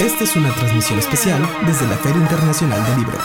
Esta 0.00 0.24
es 0.24 0.34
una 0.36 0.52
transmisión 0.54 0.98
especial 0.98 1.40
desde 1.66 1.86
la 1.86 1.96
Feria 1.96 2.20
Internacional 2.20 2.84
del 2.86 2.96
Libro. 2.98 3.18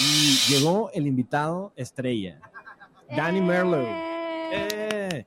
Y 0.00 0.36
llegó 0.52 0.90
el 0.92 1.06
invitado 1.06 1.72
estrella, 1.76 2.40
Danny 3.16 3.40
Merlo. 3.40 3.78
¡Eh! 4.52 5.24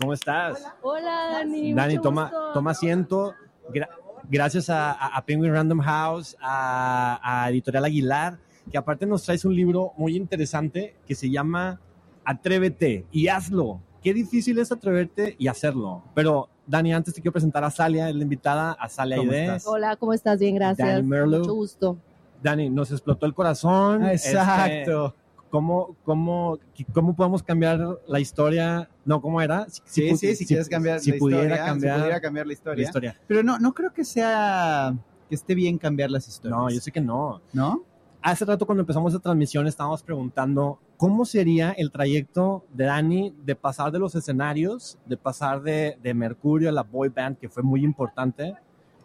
¿Cómo 0.00 0.14
estás? 0.14 0.64
Hola, 0.82 1.28
Dani. 1.32 1.72
Dani, 1.74 1.94
mucho 1.94 2.02
toma, 2.02 2.22
gusto. 2.24 2.52
toma 2.54 2.70
asiento. 2.72 3.34
Gra- 3.72 3.88
gracias 4.28 4.68
a 4.68 5.22
Penguin 5.26 5.52
Random 5.52 5.80
House, 5.80 6.36
a, 6.40 7.20
a 7.22 7.50
Editorial 7.50 7.84
Aguilar, 7.84 8.38
que 8.70 8.78
aparte 8.78 9.06
nos 9.06 9.22
traes 9.22 9.44
un 9.44 9.54
libro 9.54 9.92
muy 9.96 10.16
interesante 10.16 10.96
que 11.06 11.14
se 11.14 11.30
llama 11.30 11.80
Atrévete 12.24 13.06
y 13.12 13.28
hazlo. 13.28 13.80
Qué 14.02 14.12
difícil 14.12 14.58
es 14.58 14.72
atreverte 14.72 15.36
y 15.38 15.46
hacerlo. 15.46 16.02
Pero, 16.14 16.48
Dani, 16.72 16.94
antes 16.94 17.12
te 17.12 17.20
quiero 17.20 17.32
presentar 17.32 17.62
a 17.64 17.70
Salia, 17.70 18.08
es 18.08 18.14
la 18.16 18.22
invitada, 18.22 18.72
a 18.72 18.88
Salia 18.88 19.18
¿Cómo 19.18 19.30
Aide. 19.30 19.42
estás? 19.44 19.66
Hola, 19.66 19.94
¿cómo 19.96 20.14
estás? 20.14 20.38
Bien, 20.40 20.54
gracias. 20.54 20.88
Dani 20.88 21.06
Merlo. 21.06 21.40
Mucho 21.40 21.52
gusto. 21.52 21.98
Dani, 22.42 22.70
nos 22.70 22.90
explotó 22.90 23.26
el 23.26 23.34
corazón. 23.34 24.02
Ah, 24.04 24.12
Este, 24.14 24.30
Exacto. 24.30 25.14
¿cómo, 25.50 25.94
cómo, 26.02 26.58
¿Cómo 26.94 27.14
podemos 27.14 27.42
cambiar 27.42 27.98
la 28.08 28.20
historia? 28.20 28.88
No, 29.04 29.20
¿cómo 29.20 29.42
era? 29.42 29.66
Si- 29.68 29.82
Sí, 29.84 30.02
pu- 30.12 30.16
sí, 30.16 30.34
si, 30.34 30.46
quieres 30.46 30.66
cambiar 30.66 30.98
si 31.00 31.10
la 31.12 31.18
pudiera 31.18 31.42
historia, 31.42 31.64
cambiar 31.66 31.94
si 31.96 32.00
pudiera 32.00 32.20
cambiar 32.22 32.46
la 32.46 32.48
la 32.48 32.52
historia. 32.54 32.84
historia. 32.84 33.20
Pero 33.28 33.42
no, 33.42 33.58
no 33.58 33.74
creo 33.74 33.92
que 33.92 34.06
sea 34.06 34.94
que 35.28 35.34
esté 35.34 35.54
bien 35.54 35.76
cambiar 35.76 36.10
las 36.10 36.26
historias. 36.26 36.58
No, 36.58 36.70
yo 36.70 36.80
sé 36.80 36.90
que 36.90 37.02
no. 37.02 37.42
¿No? 37.52 37.82
Hace 38.22 38.46
rato 38.46 38.64
cuando 38.64 38.80
empezamos 38.80 39.12
la 39.12 39.18
transmisión 39.18 39.66
estábamos 39.66 40.02
preguntando 40.02 40.78
cómo 41.02 41.24
sería 41.24 41.72
el 41.72 41.90
trayecto 41.90 42.64
de 42.72 42.84
Dani 42.84 43.34
de 43.44 43.56
pasar 43.56 43.90
de 43.90 43.98
los 43.98 44.14
escenarios, 44.14 44.98
de 45.04 45.16
pasar 45.16 45.60
de, 45.60 45.98
de 46.00 46.14
Mercurio 46.14 46.68
a 46.68 46.72
la 46.72 46.84
boy 46.84 47.08
band, 47.08 47.38
que 47.38 47.48
fue 47.48 47.64
muy 47.64 47.82
importante, 47.82 48.54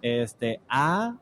este, 0.04 0.60
a 0.70 1.18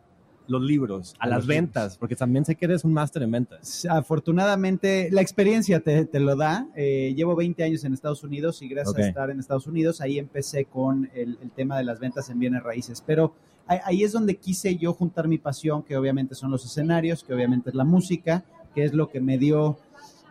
los 0.50 0.62
libros, 0.62 1.16
a, 1.18 1.24
A 1.24 1.28
las 1.30 1.48
ventas, 1.48 1.84
libros. 1.84 1.98
porque 1.98 2.18
también 2.18 2.44
sé 2.44 2.56
que 2.56 2.66
eres 2.66 2.84
un 2.84 2.92
máster 2.92 3.24
en 3.24 3.32
ventas. 3.32 3.88
Afortunadamente, 3.90 5.08
la 5.14 5.22
experiencia 5.22 5.80
te, 5.80 6.04
te 6.08 6.20
lo 6.20 6.36
da. 6.36 6.68
Eh, 6.76 7.14
llevo 7.16 7.38
20 7.38 7.64
años 7.64 7.86
en 7.86 7.94
Estados 7.94 8.26
Unidos 8.26 8.62
y 8.62 8.68
gracias 8.68 8.92
Ok. 8.96 9.00
a 9.00 9.08
estar 9.08 9.30
en 9.30 9.40
Estados 9.40 9.68
Unidos, 9.68 10.02
ahí 10.02 10.20
empecé 10.20 10.66
con 10.66 11.10
el, 11.16 11.38
el 11.42 11.52
tema 11.52 11.78
de 11.78 11.86
las 11.86 12.02
ventas 12.02 12.30
en 12.30 12.38
bienes 12.38 12.62
raíces. 12.64 13.02
Pero 13.08 13.34
ahí, 13.66 13.80
ahí 13.86 14.04
es 14.04 14.12
donde 14.12 14.36
quise 14.36 14.76
yo 14.76 14.92
juntar 14.94 15.30
mi 15.30 15.38
pasión, 15.38 15.84
que 15.84 15.96
obviamente 15.96 16.36
son 16.36 16.52
los 16.52 16.66
escenarios, 16.66 17.24
que 17.24 17.34
obviamente 17.34 17.70
es 17.70 17.76
la 17.76 17.86
música, 17.86 18.44
que 18.74 18.84
es 18.84 18.94
lo 18.94 19.08
que 19.08 19.22
me 19.22 19.38
dio 19.38 19.78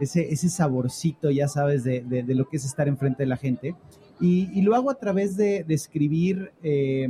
ese, 0.01 0.33
ese 0.33 0.49
saborcito, 0.49 1.31
ya 1.31 1.49
sabes, 1.49 1.85
de, 1.85 2.01
de- 2.03 2.23
de 2.23 2.35
lo 2.35 2.49
que 2.49 2.57
es 2.57 2.65
estar 2.65 2.89
enfrente 2.89 3.23
de 3.23 3.29
la 3.29 3.37
gente. 3.37 3.75
Y, 4.21 4.49
y 4.59 4.63
lo 4.63 4.75
hago 4.75 4.91
a 4.91 4.95
través 4.95 5.37
de, 5.37 5.65
de 5.65 5.75
escribir 5.75 6.53
eh, 6.63 7.09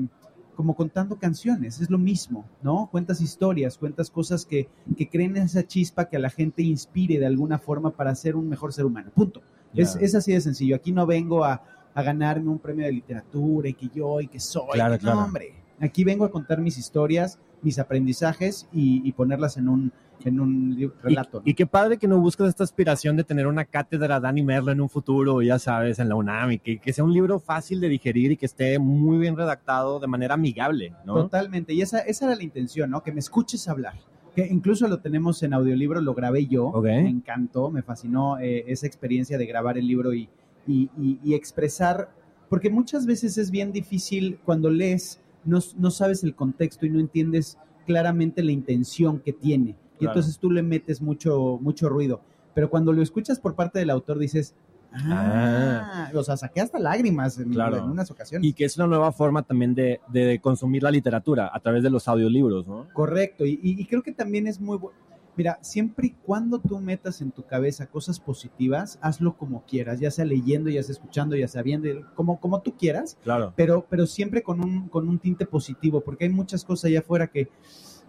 como 0.57 0.75
contando 0.77 1.17
canciones, 1.17 1.81
es 1.81 1.91
lo 1.91 1.99
mismo, 1.99 2.45
¿no? 2.63 2.89
Cuentas 2.91 3.21
historias, 3.21 3.77
cuentas 3.77 4.09
cosas 4.11 4.47
que, 4.47 4.69
que 4.97 5.09
creen 5.09 5.37
esa 5.37 5.67
chispa 5.67 6.09
que 6.09 6.17
a 6.17 6.21
la 6.21 6.31
gente 6.31 6.63
inspire 6.63 7.19
de 7.19 7.27
alguna 7.27 7.59
forma 7.59 7.91
para 7.91 8.15
ser 8.15 8.37
un 8.37 8.49
mejor 8.49 8.73
ser 8.73 8.85
humano. 8.85 9.11
Punto. 9.15 9.43
Es, 9.75 9.95
Ya. 9.95 10.01
es 10.01 10.15
así 10.15 10.33
de 10.33 10.41
sencillo. 10.41 10.77
Aquí 10.77 10.93
no 10.93 11.05
vengo 11.07 11.45
a, 11.45 11.63
a 11.93 12.03
ganarme 12.03 12.49
un 12.51 12.59
premio 12.61 12.87
de 12.87 12.93
literatura 12.93 13.69
y 13.69 13.75
que 13.75 13.89
yo 13.93 14.21
y 14.21 14.29
que 14.29 14.39
soy. 14.39 14.69
Claro, 14.75 14.95
No, 14.95 14.99
claro. 15.01 15.19
hombre. 15.25 15.55
Aquí 15.81 16.05
vengo 16.05 16.25
a 16.25 16.31
contar 16.31 16.61
mis 16.61 16.79
historias, 16.79 17.39
mis 17.65 17.79
aprendizajes 17.81 18.69
y, 18.73 19.03
y 19.09 19.13
ponerlas 19.13 19.57
en 19.57 19.69
un, 19.69 19.93
en 20.25 20.39
un 20.39 20.93
relato. 21.03 21.43
Y, 21.45 21.51
y 21.51 21.55
qué 21.55 21.67
padre 21.67 21.97
que 21.97 22.07
no 22.07 22.21
buscas 22.21 22.49
esta 22.49 22.63
aspiración 22.63 23.17
de 23.17 23.25
tener 23.25 23.47
una 23.47 23.65
cátedra 23.65 24.21
Dani 24.21 24.43
Merlo 24.43 24.71
en 24.71 24.81
un 24.81 24.89
futuro, 24.89 25.43
ya 25.43 25.59
sabes, 25.59 25.99
en 25.99 26.09
la 26.09 26.15
UNAM, 26.15 26.53
y 26.53 26.59
que, 26.61 26.79
que 26.79 26.93
sea 26.93 27.03
un 27.05 27.13
libro 27.13 27.41
fácil 27.41 27.81
de 27.81 27.89
digerir 27.89 28.31
y 28.33 28.37
que 28.37 28.47
esté 28.47 28.79
muy 28.79 29.19
bien 29.19 29.37
redactado 29.37 29.99
de 29.99 30.07
manera 30.07 30.35
amigable, 30.35 30.93
¿no? 31.05 31.15
Totalmente. 31.15 31.75
Y 31.75 31.81
esa, 31.83 31.99
esa 32.01 32.27
era 32.27 32.37
la 32.37 32.43
intención, 32.45 32.91
¿no? 32.91 33.03
Que 33.03 33.11
me 33.13 33.19
escuches 33.21 33.67
hablar. 33.69 33.95
Que 34.37 34.47
incluso 34.47 34.89
lo 34.89 34.99
tenemos 34.99 35.43
en 35.45 35.55
audiolibro, 35.55 36.01
lo 36.01 36.13
grabé 36.13 36.47
yo. 36.47 36.67
Ok. 36.67 36.85
Me 36.85 37.09
encantó, 37.09 37.71
me 37.71 37.83
fascinó 37.83 38.39
eh, 38.39 38.65
esa 38.67 38.87
experiencia 38.87 39.39
de 39.39 39.47
grabar 39.47 39.79
el 39.79 39.87
libro 39.87 40.13
y, 40.13 40.29
y- 40.67 40.91
y- 40.99 41.19
y 41.25 41.35
expresar. 41.35 42.11
Porque 42.49 42.69
muchas 42.69 43.07
veces 43.07 43.39
es 43.39 43.51
bien 43.51 43.73
difícil 43.73 44.39
cuando 44.45 44.71
lees, 44.71 45.21
no, 45.45 45.59
no 45.79 45.91
sabes 45.91 46.25
el 46.25 46.35
contexto 46.35 46.87
y 46.87 46.91
no 46.91 47.01
entiendes 47.01 47.59
claramente 47.87 48.43
la 48.43 48.53
intención 48.53 49.19
que 49.21 49.33
tiene. 49.33 49.71
Y 49.97 49.99
Claro. 49.99 50.13
entonces 50.13 50.39
tú 50.39 50.51
le 50.51 50.63
metes 50.63 51.01
mucho, 51.03 51.59
mucho 51.61 51.89
ruido. 51.89 52.21
Pero 52.55 52.71
cuando 52.71 52.93
lo 52.93 53.03
escuchas 53.03 53.39
por 53.41 53.55
parte 53.55 53.79
del 53.79 53.91
autor 53.91 54.19
dices, 54.19 54.55
ah, 54.93 56.11
o 56.15 56.23
sea, 56.23 56.37
saqué 56.37 56.61
hasta 56.61 56.79
lágrimas 56.79 57.39
en, 57.39 57.51
Claro. 57.51 57.79
en 57.79 57.85
unas 57.85 58.11
ocasiones. 58.11 58.49
Y 58.49 58.53
que 58.53 58.65
es 58.65 58.77
una 58.77 58.87
nueva 58.87 59.13
forma 59.13 59.43
también 59.43 59.75
de, 59.75 60.01
de 60.13 60.39
consumir 60.41 60.83
la 60.83 60.91
literatura 60.91 61.51
a 61.53 61.61
través 61.61 61.83
de 61.83 61.91
los 61.91 62.07
audiolibros, 62.09 62.67
¿no? 62.67 62.87
Correcto, 62.93 63.45
y, 63.45 63.59
y- 63.63 63.81
y 63.81 63.85
creo 63.87 64.03
que 64.03 64.13
también 64.13 64.47
es 64.47 64.61
muy 64.61 64.77
bueno. 64.79 64.99
Mira, 65.37 65.59
siempre 65.63 66.07
y 66.09 66.11
cuando 66.11 66.59
tú 66.61 66.79
metas 66.79 67.21
en 67.21 67.33
tu 67.33 67.43
cabeza 67.45 67.87
cosas 67.87 68.21
positivas, 68.21 68.99
hazlo 69.03 69.37
como 69.37 69.65
quieras, 69.67 69.99
ya 70.01 70.11
sea 70.11 70.25
leyendo, 70.25 70.71
ya 70.71 70.83
sea 70.83 70.93
escuchando, 70.93 71.35
ya 71.37 71.49
sea 71.49 71.63
viendo, 71.63 71.89
como, 72.15 72.39
como 72.41 72.61
tú 72.63 72.77
quieras, 72.77 73.19
Claro. 73.25 73.53
pero, 73.57 73.85
pero 73.91 74.07
siempre 74.07 74.43
con 74.43 74.61
un, 74.65 74.89
con 74.89 75.09
un 75.09 75.19
tinte 75.19 75.45
positivo, 75.47 76.01
porque 76.03 76.25
hay 76.27 76.31
muchas 76.31 76.65
cosas 76.65 76.85
allá 76.87 77.01
afuera 77.01 77.27
que, 77.29 77.49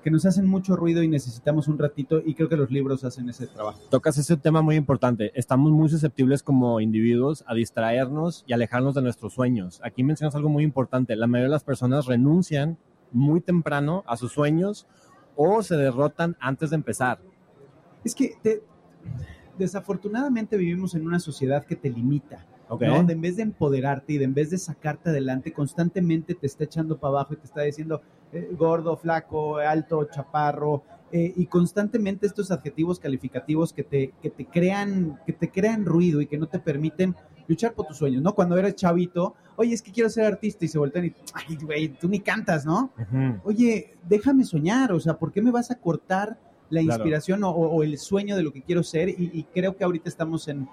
que 0.03 0.11
nos 0.11 0.23
hacen 0.27 0.45
mucho 0.45 0.75
ruido 0.75 1.01
y 1.01 1.07
necesitamos 1.07 1.67
un 1.67 1.79
ratito, 1.79 2.21
y 2.23 2.35
creo 2.35 2.47
que 2.47 2.57
los 2.57 2.69
libros 2.69 3.03
hacen 3.03 3.27
ese 3.27 3.47
trabajo. 3.47 3.79
Tocas 3.89 4.19
ese 4.19 4.37
tema 4.37 4.61
muy 4.61 4.75
importante. 4.75 5.31
Estamos 5.33 5.71
muy 5.71 5.89
susceptibles 5.89 6.43
como 6.43 6.79
individuos 6.79 7.43
a 7.47 7.55
distraernos 7.55 8.43
y 8.45 8.53
alejarnos 8.53 8.93
de 8.93 9.01
nuestros 9.01 9.33
sueños. 9.33 9.81
Aquí 9.83 10.03
mencionas 10.03 10.35
algo 10.35 10.49
muy 10.49 10.63
importante. 10.63 11.15
La 11.15 11.25
mayoría 11.25 11.47
de 11.47 11.53
las 11.55 11.63
personas 11.63 12.05
renuncian 12.05 12.77
muy 13.11 13.41
temprano 13.41 14.03
a 14.05 14.15
sus 14.15 14.31
sueños 14.31 14.85
o 15.35 15.61
se 15.63 15.75
derrotan 15.75 16.35
antes 16.39 16.69
de 16.69 16.75
empezar. 16.77 17.19
Es 18.03 18.13
que 18.15 18.33
te- 18.41 18.63
desafortunadamente 19.57 20.57
vivimos 20.57 20.95
en 20.95 21.07
una 21.07 21.19
sociedad 21.19 21.65
que 21.65 21.75
te 21.75 21.89
limita. 21.89 22.45
¿Ok? 22.67 22.81
¿no? 22.81 23.03
De 23.03 23.13
en 23.13 23.21
vez 23.21 23.35
de 23.35 23.43
empoderarte 23.43 24.13
y 24.13 24.17
de 24.17 24.25
en 24.25 24.33
vez 24.33 24.49
de 24.49 24.57
sacarte 24.57 25.11
adelante, 25.11 25.53
constantemente 25.53 26.33
te 26.33 26.47
está 26.47 26.63
echando 26.63 26.97
para 26.97 27.09
abajo 27.09 27.35
y 27.35 27.37
te 27.37 27.45
está 27.45 27.61
diciendo 27.61 28.01
eh, 28.33 28.49
gordo, 28.57 28.97
flaco, 28.97 29.57
alto, 29.57 30.05
chaparro, 30.05 30.81
eh, 31.11 31.31
y 31.35 31.45
constantemente 31.45 32.25
estos 32.25 32.49
adjetivos 32.49 32.99
calificativos 32.99 33.71
que 33.71 33.83
te, 33.83 34.13
que 34.19 34.31
te 34.31 34.45
crean, 34.47 35.19
que 35.27 35.33
te 35.33 35.51
crean 35.51 35.85
ruido 35.85 36.21
y 36.21 36.25
que 36.25 36.39
no 36.39 36.47
te 36.47 36.57
permiten 36.57 37.15
luchar 37.47 37.73
por 37.73 37.85
tus 37.87 37.97
sueños, 37.97 38.21
¿no? 38.21 38.33
Cuando 38.33 38.57
eres 38.57 38.75
chavito, 38.75 39.35
oye, 39.55 39.73
es 39.73 39.81
que 39.81 39.91
quiero 39.91 40.09
ser 40.09 40.25
artista 40.25 40.65
y 40.65 40.67
se 40.67 40.77
voltean 40.79 41.05
y, 41.05 41.13
ay, 41.33 41.57
güey, 41.61 41.87
tú 41.89 42.07
ni 42.07 42.19
cantas, 42.19 42.65
¿no? 42.65 42.91
Oye, 43.43 43.95
déjame 44.07 44.43
soñar, 44.43 44.91
o 44.91 44.99
sea, 44.99 45.17
¿por 45.17 45.31
qué 45.31 45.41
me 45.41 45.51
vas 45.51 45.71
a 45.71 45.75
cortar 45.75 46.37
la 46.69 46.81
Claro. 46.81 46.95
inspiración 47.03 47.43
o, 47.43 47.51
o 47.51 47.83
el 47.83 47.97
sueño 47.97 48.35
de 48.35 48.43
lo 48.43 48.51
que 48.51 48.61
quiero 48.61 48.83
ser? 48.83 49.09
Y, 49.09 49.29
y 49.33 49.43
creo 49.53 49.75
que 49.77 49.83
ahorita 49.83 50.09
estamos 50.09 50.47
en, 50.47 50.67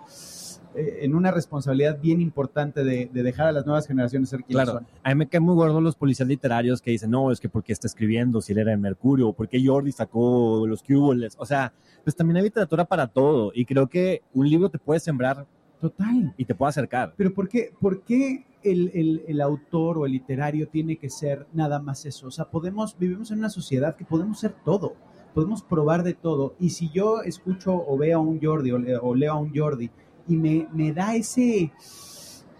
eh, 0.75 1.00
en 1.03 1.15
una 1.15 1.31
responsabilidad 1.31 1.99
bien 2.00 2.22
importante 2.22 2.83
de, 2.83 3.10
de 3.12 3.22
dejar 3.22 3.49
a 3.49 3.53
las 3.53 3.66
nuevas 3.66 3.87
generaciones 3.87 4.31
ser 4.31 4.43
quienes 4.43 4.65
Claro. 4.65 4.78
son. 4.78 4.87
A 5.04 5.10
mí 5.10 5.15
me 5.16 5.28
caen 5.28 5.44
muy 5.44 5.54
gordos 5.54 5.83
los 5.83 5.94
policías 5.94 6.27
literarios 6.27 6.81
que 6.81 6.91
dicen, 6.93 7.10
no, 7.10 7.31
es 7.31 7.39
que 7.41 7.50
porque 7.50 7.75
está 7.75 7.87
escribiendo, 7.87 8.41
si 8.41 8.53
él 8.53 8.59
era 8.60 8.71
de 8.71 8.78
Mercurio, 8.78 9.28
o 9.28 9.33
porque 9.34 9.62
Jordi 9.65 9.93
sacó 9.93 10.66
los 10.66 10.83
cuboles. 10.83 11.34
O 11.39 11.44
sea, 11.44 11.75
pues 12.04 12.16
también 12.16 12.39
hay 12.39 12.44
literatura 12.44 12.87
para 12.87 13.06
todo. 13.06 13.53
Y 13.54 13.66
creo 13.66 13.87
que 13.87 14.22
un 14.33 14.49
libro 14.49 14.71
te 14.71 14.78
puede 14.78 14.99
sembrar 14.99 15.47
Total. 15.82 16.32
y 16.38 16.44
te 16.44 16.54
puede 16.54 16.70
acercar. 16.70 17.12
Pero 17.16 17.34
¿por 17.34 17.48
qué, 17.48 17.72
por 17.81 18.03
qué 18.03 18.47
el, 18.62 18.91
el- 18.94 19.22
el 19.26 19.41
autor 19.41 19.98
o 19.98 20.06
el 20.06 20.12
literario 20.12 20.69
tiene 20.69 20.97
que 20.97 21.10
ser 21.10 21.47
nada 21.53 21.81
más 21.81 22.06
eso? 22.06 22.28
O 22.28 22.31
sea, 22.31 22.44
podemos, 22.47 22.97
vivimos 22.97 23.32
en 23.32 23.41
una 23.41 23.50
sociedad 23.50 23.97
que 23.97 24.04
podemos 24.04 24.38
ser 24.38 24.54
todo, 24.65 24.94
podemos 25.34 25.60
probar 25.62 26.04
de 26.04 26.15
todo. 26.15 26.54
Y 26.60 26.71
si 26.71 26.88
yo 26.91 27.22
escucho 27.22 27.75
o 27.75 27.98
veo 27.98 28.19
a 28.19 28.22
un 28.22 28.41
Jordi 28.41 28.71
o, 28.71 28.78
le- 28.78 28.97
o 28.97 29.15
leo 29.15 29.32
a 29.32 29.38
un 29.41 29.53
Jordi 29.54 29.91
y 30.28 30.37
me, 30.37 30.69
me 30.72 30.92
da 30.92 31.16
ese, 31.16 31.72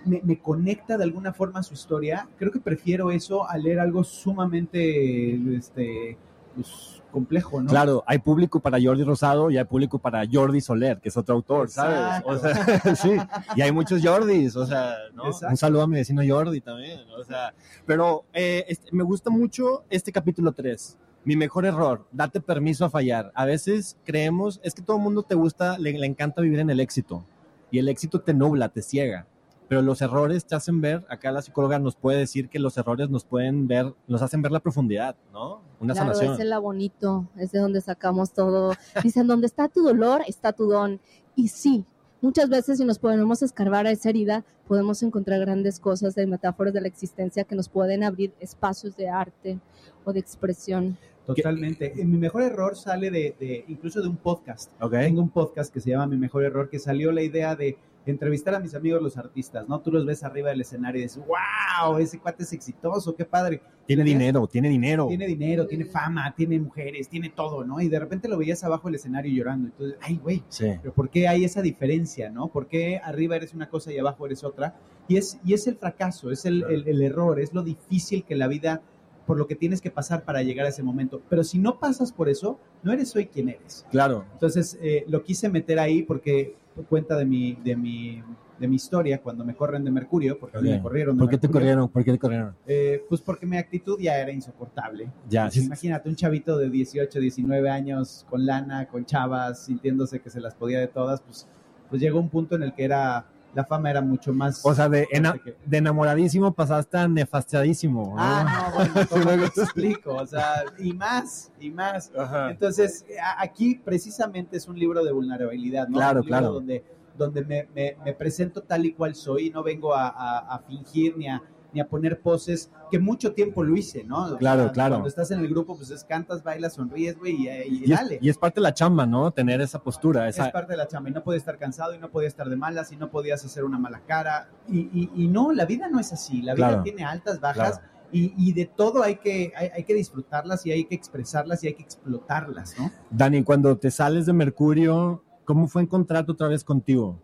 me, 0.05 0.21
me 0.25 0.41
conecta 0.41 0.99
de 0.99 1.05
alguna 1.05 1.32
forma 1.32 1.61
a 1.61 1.62
su 1.62 1.75
historia, 1.75 2.28
creo 2.38 2.50
que 2.50 2.59
prefiero 2.59 3.12
eso 3.12 3.49
a 3.49 3.56
leer 3.56 3.79
algo 3.79 4.02
sumamente 4.02 5.37
este, 5.56 6.17
pues, 6.54 7.02
complejo, 7.12 7.62
¿no? 7.62 7.69
Claro, 7.69 8.02
hay 8.06 8.19
público 8.19 8.60
para 8.60 8.78
Jordi 8.82 9.04
Rosado 9.04 9.50
y 9.50 9.58
hay 9.58 9.64
público 9.64 9.99
para 9.99 10.25
Jordi 10.31 10.60
Soler, 10.60 10.99
que 10.99 11.10
es 11.10 11.16
otro 11.16 11.37
autor, 11.37 11.69
¿sabes? 11.69 12.22
O 12.25 12.38
sea, 12.38 12.96
sí, 12.96 13.16
y 13.54 13.60
hay 13.60 13.70
muchos 13.70 14.02
Jordis, 14.02 14.56
o 14.56 14.66
sea, 14.66 14.94
¿no? 15.14 15.25
Un 15.49 15.56
saludo 15.56 15.82
a 15.82 15.87
mi 15.87 15.96
vecino 15.96 16.22
Jordi 16.26 16.60
también, 16.60 17.00
o 17.16 17.22
sea, 17.22 17.54
pero 17.87 18.25
eh, 18.32 18.64
este, 18.66 18.88
me 18.93 19.04
gusta 19.04 19.31
mucho 19.31 19.84
este 19.90 20.10
capítulo 20.10 20.52
3. 20.52 20.99
Mi 21.25 21.37
mejor 21.37 21.64
error, 21.66 22.04
date 22.10 22.40
permiso 22.40 22.84
a 22.84 22.90
fallar. 22.90 23.31
A 23.37 23.44
veces 23.44 23.96
creemos, 24.05 24.58
es 24.64 24.75
que 24.75 24.82
todo 24.82 24.96
el 24.96 25.05
mundo 25.05 25.22
te 25.22 25.37
gusta, 25.37 25.78
le, 25.78 25.93
le 25.93 26.06
encanta 26.06 26.43
vivir 26.43 26.58
en 26.58 26.69
el 26.69 26.81
éxito. 26.81 27.25
Y 27.70 27.78
el 27.78 27.88
éxito 27.88 28.20
te 28.20 28.34
nubla, 28.34 28.70
te 28.70 28.82
ciega. 28.82 29.28
Pero 29.72 29.80
los 29.80 30.02
errores 30.02 30.44
te 30.44 30.54
hacen 30.54 30.82
ver, 30.82 31.02
acá 31.08 31.32
la 31.32 31.40
psicóloga 31.40 31.78
nos 31.78 31.96
puede 31.96 32.19
decir 32.19 32.50
que 32.50 32.58
los 32.58 32.76
errores 32.76 33.08
nos 33.08 33.24
pueden 33.24 33.66
ver, 33.66 33.94
nos 34.06 34.20
hacen 34.20 34.42
ver 34.42 34.52
la 34.52 34.60
profundidad, 34.60 35.16
¿no? 35.32 35.62
Una 35.80 35.94
claro, 35.94 36.12
sanación. 36.12 36.34
es 36.34 36.40
el 36.40 36.60
bonito, 36.60 37.26
es 37.38 37.52
de 37.52 37.58
donde 37.60 37.80
sacamos 37.80 38.34
todo. 38.34 38.74
Dicen, 39.02 39.26
donde 39.26 39.46
está 39.46 39.69
tu 39.69 39.82
dolor, 39.82 40.20
está 40.28 40.52
tu 40.52 40.66
don. 40.66 41.00
Y 41.36 41.48
sí, 41.48 41.86
muchas 42.20 42.50
veces 42.50 42.76
si 42.76 42.84
nos 42.84 42.98
ponemos 42.98 43.40
a 43.40 43.46
escarbar 43.46 43.86
a 43.86 43.92
esa 43.92 44.10
herida, 44.10 44.44
podemos 44.69 45.02
encontrar 45.02 45.40
grandes 45.40 45.80
cosas 45.80 46.14
de 46.14 46.26
metáforas 46.26 46.74
de 46.74 46.82
la 46.82 46.88
existencia 46.88 47.44
que 47.44 47.54
nos 47.54 47.70
pueden 47.70 48.04
abrir 48.04 48.34
espacios 48.40 48.94
de 48.94 49.08
arte 49.08 49.58
o 50.04 50.12
de 50.12 50.20
expresión. 50.20 50.98
Totalmente. 51.24 51.98
Eh, 51.98 52.04
Mi 52.04 52.19
mejor 52.19 52.42
error 52.42 52.76
sale 52.76 53.10
de, 53.10 53.34
de- 53.40 53.64
incluso 53.69 54.02
de 54.02 54.08
un 54.08 54.16
podcast. 54.16 54.70
Ok. 54.82 54.90
Tengo 54.90 55.22
un 55.22 55.30
podcast 55.30 55.72
que 55.72 55.80
se 55.80 55.88
llama 55.88 56.08
Mi 56.08 56.19
Mejor 56.19 56.44
Error, 56.44 56.69
que 56.69 56.78
salió 56.78 57.10
la 57.10 57.22
idea 57.22 57.56
de 57.56 57.78
entrevistar 58.10 58.54
a 58.54 58.60
mis 58.60 58.75
amigos 58.75 59.00
los 59.00 59.16
artistas, 59.16 59.69
¿no? 59.69 59.81
Tú 59.81 59.93
los 59.93 60.04
ves 60.04 60.25
arriba 60.25 60.50
del 60.50 60.60
escenario 60.62 61.00
y 61.00 61.04
dices, 61.04 61.22
wow, 61.25 61.99
ese 61.99 62.19
cuate 62.19 62.43
es 62.43 62.52
exitoso, 62.52 63.14
qué 63.14 63.25
padre. 63.25 63.62
Tiene 63.87 64.02
dinero, 64.04 64.46
tiene 64.46 64.69
dinero. 64.69 65.06
Tiene 65.08 65.26
dinero, 65.26 65.66
tiene 65.66 65.84
fama, 65.84 66.34
tiene 66.37 66.58
mujeres, 66.58 67.08
tiene 67.08 67.31
todo, 67.31 67.64
¿no? 67.64 67.81
Y 67.81 67.88
de 67.88 67.99
repente 68.00 68.28
lo 68.28 68.37
veías 68.38 68.62
abajo 68.64 68.88
del 68.88 68.96
escenario 68.96 69.32
llorando. 69.32 69.69
Entonces, 69.69 69.99
ay, 70.02 70.19
güey, 70.22 70.43
Sí. 70.49 70.66
pero 70.81 70.93
¿por 70.94 71.10
qué 71.10 71.28
hay 71.28 71.44
esa 71.44 71.62
diferencia, 71.62 72.31
no? 72.31 72.49
¿Por 72.49 72.66
qué 72.66 72.99
arriba 73.02 73.37
eres 73.37 73.54
una 73.54 73.69
cosa 73.69 73.93
y 73.93 73.99
abajo 73.99 74.26
eres 74.26 74.43
otra? 74.44 74.75
Y 75.08 75.16
es, 75.16 75.38
y 75.44 75.55
es 75.55 75.66
el 75.66 75.76
fracaso, 75.76 76.31
es 76.31 76.44
el, 76.44 76.62
el- 76.64 76.88
el 76.88 77.02
error, 77.02 77.38
es 77.40 77.52
lo 77.52 77.62
difícil 77.62 78.25
que 78.25 78.34
la 78.37 78.46
vida, 78.48 78.82
por 79.26 79.37
lo 79.38 79.46
que 79.46 79.55
tienes 79.56 79.81
que 79.81 79.90
pasar 79.90 80.25
para 80.25 80.43
llegar 80.43 80.66
a 80.66 80.69
ese 80.70 80.82
momento. 80.82 81.22
Pero 81.28 81.44
si 81.44 81.58
no 81.58 81.78
pasas 81.78 82.12
por 82.12 82.28
eso, 82.28 82.58
no 82.82 82.93
eres 82.93 83.14
hoy 83.14 83.26
quien 83.26 83.48
eres. 83.48 83.87
Claro. 83.90 84.25
Entonces, 84.32 84.76
eh, 84.82 85.05
lo 85.08 85.22
quise 85.22 85.48
meter 85.48 85.78
ahí 85.78 86.02
porque 86.02 86.56
cuenta 86.88 87.16
de 87.16 87.24
mi, 87.24 87.54
de 87.54 87.76
mi, 87.76 88.22
de 88.58 88.69
mi 88.69 88.76
historia 88.76 89.20
cuando 89.20 89.44
me 89.44 89.54
corren 89.54 89.84
de 89.84 89.90
Mercurio, 89.90 90.38
porque 90.38 90.58
me 90.58 90.80
corrieron 90.80 91.16
de 91.16 91.20
¿Por 91.20 91.30
qué 91.30 91.38
te 91.38 91.48
corrieron? 91.48 91.88
¿Por 91.88 92.04
qué 92.04 92.12
te 92.12 92.19
corrieron? 92.19 92.54
Eh, 92.66 93.04
pues 93.08 93.20
porque 93.20 93.46
mi 93.46 93.56
actitud 93.56 93.98
ya 94.00 94.19
era 94.19 94.32
insoportable. 94.32 95.10
Ya, 95.28 95.44
Pues 95.44 95.54
sí. 95.54 95.64
Imagínate 95.64 96.08
un 96.08 96.16
chavito 96.16 96.56
de 96.56 96.70
18, 96.70 97.19
19 97.20 97.69
años 97.70 98.26
con 98.28 98.46
lana, 98.46 98.86
con 98.86 99.04
chavas, 99.04 99.64
sintiéndose 99.64 100.20
que 100.20 100.30
se 100.30 100.40
las 100.40 100.54
podía 100.54 100.78
de 100.80 100.88
todas, 100.88 101.20
pues, 101.22 101.46
pues 101.90 102.00
llegó 102.00 102.20
un 102.20 102.28
punto 102.28 102.54
en 102.56 102.62
el 102.62 102.72
que 102.72 102.84
era 102.84 103.26
la 103.54 103.64
fama 103.64 103.90
era 103.90 104.00
mucho 104.00 104.32
más. 104.32 104.64
O 104.64 104.75
sea, 104.75 104.88
de, 104.88 105.06
ena- 105.12 105.31
fuerte 105.32 105.52
que- 105.52 105.69
de 105.70 105.76
enamoradísimo 105.78 106.52
pasaste 106.54 106.96
a 106.99 107.06
nefastiadísimo. 107.08 108.14
¿no? 108.14 108.16
Ah, 108.19 108.70
no, 108.70 108.75
bueno, 108.76 108.94
¿cómo 109.10 109.50
te 109.50 109.60
explico? 109.62 110.14
O 110.14 110.26
sea, 110.26 110.64
y 110.78 110.93
más, 110.93 111.52
y 111.60 111.70
más. 111.70 112.10
Ajá. 112.16 112.50
Entonces, 112.50 113.04
a- 113.22 113.43
aquí 113.43 113.75
precisamente 113.84 114.56
es 114.56 114.66
un 114.69 114.78
libro 114.78 115.04
de 115.04 115.12
vulnerabilidad, 115.12 115.88
¿no? 115.88 115.99
Claro, 115.99 116.20
un 116.20 116.26
libro 116.26 116.38
claro. 116.38 116.52
Donde, 116.54 116.84
donde 117.16 117.44
me, 117.44 117.69
me- 117.75 117.96
me 118.04 118.12
presento 118.14 118.62
tal 118.62 118.87
y 118.87 118.93
cual 118.94 119.14
soy, 119.14 119.50
no 119.50 119.62
vengo 119.62 119.94
a, 119.94 120.08
a- 120.08 120.55
a 120.55 120.58
fingir 120.60 121.16
ni 121.19 121.28
a, 121.28 121.43
ni 121.72 121.80
a 121.80 121.88
poner 121.88 122.20
poses, 122.20 122.70
que 122.90 122.98
mucho 122.98 123.32
tiempo 123.32 123.62
lo 123.62 123.76
hice, 123.76 124.04
¿no? 124.04 124.26
O 124.34 124.36
Claro, 124.38 124.64
sea, 124.64 124.72
claro. 124.72 124.94
Cuando 124.96 125.08
estás 125.08 125.30
en 125.30 125.40
el 125.40 125.48
grupo, 125.48 125.76
pues 125.76 125.90
es 125.90 126.04
cantas, 126.04 126.42
bailas, 126.42 126.74
sonríes, 126.74 127.19
güey, 127.19 127.34
y, 127.34 127.48
y 127.48 127.82
Y 127.86 127.92
es, 127.92 127.98
dale. 127.98 128.19
y 128.20 128.28
es 128.28 128.36
parte 128.38 128.60
de 128.60 128.62
la 128.62 128.74
chamba, 128.74 129.06
¿no? 129.06 129.30
Tener 129.30 129.60
esa 129.60 129.78
postura. 129.82 130.28
es 130.28 130.36
Esa, 130.38 130.52
parte 130.52 130.72
de 130.72 130.76
la 130.76 130.86
chamba 130.88 131.10
y 131.10 131.12
no 131.12 131.22
podías 131.24 131.42
estar 131.42 131.58
cansado 131.58 131.94
y 131.94 131.98
no 131.98 132.10
podías 132.10 132.32
estar 132.32 132.48
de 132.48 132.56
malas 132.56 132.92
y 132.92 132.96
no 132.96 133.10
podías 133.10 133.44
hacer 133.44 133.64
una 133.64 133.78
mala 133.78 134.00
cara. 134.06 134.48
Y, 134.69 134.80
y- 134.92 135.10
y 135.14 135.28
no, 135.28 135.52
la 135.52 135.64
vida 135.64 135.88
no 135.88 135.98
es 135.98 136.12
así. 136.12 136.42
La 136.42 136.54
vida 136.54 136.69
Claro. 136.69 136.82
tiene 136.82 137.04
altas, 137.04 137.40
bajas 137.40 137.78
Claro. 137.78 137.92
y, 138.12 138.34
y 138.36 138.52
de 138.52 138.66
todo 138.66 139.02
hay 139.02 139.16
que, 139.16 139.52
hay, 139.56 139.69
hay 139.74 139.84
que 139.84 139.94
disfrutarlas 139.94 140.66
y 140.66 140.72
hay 140.72 140.84
que 140.84 140.94
expresarlas 140.94 141.64
y 141.64 141.69
hay 141.69 141.74
que 141.74 141.82
explotarlas, 141.82 142.74
¿no? 142.78 142.90
Dani, 143.10 143.42
cuando 143.42 143.76
te 143.78 143.90
sales 143.90 144.26
de 144.26 144.32
Mercurio, 144.34 145.22
¿cómo 145.44 145.66
fue 145.69 145.82
encontrarte 145.82 146.32
otra 146.32 146.48
vez 146.48 146.62
contigo? 146.64 147.19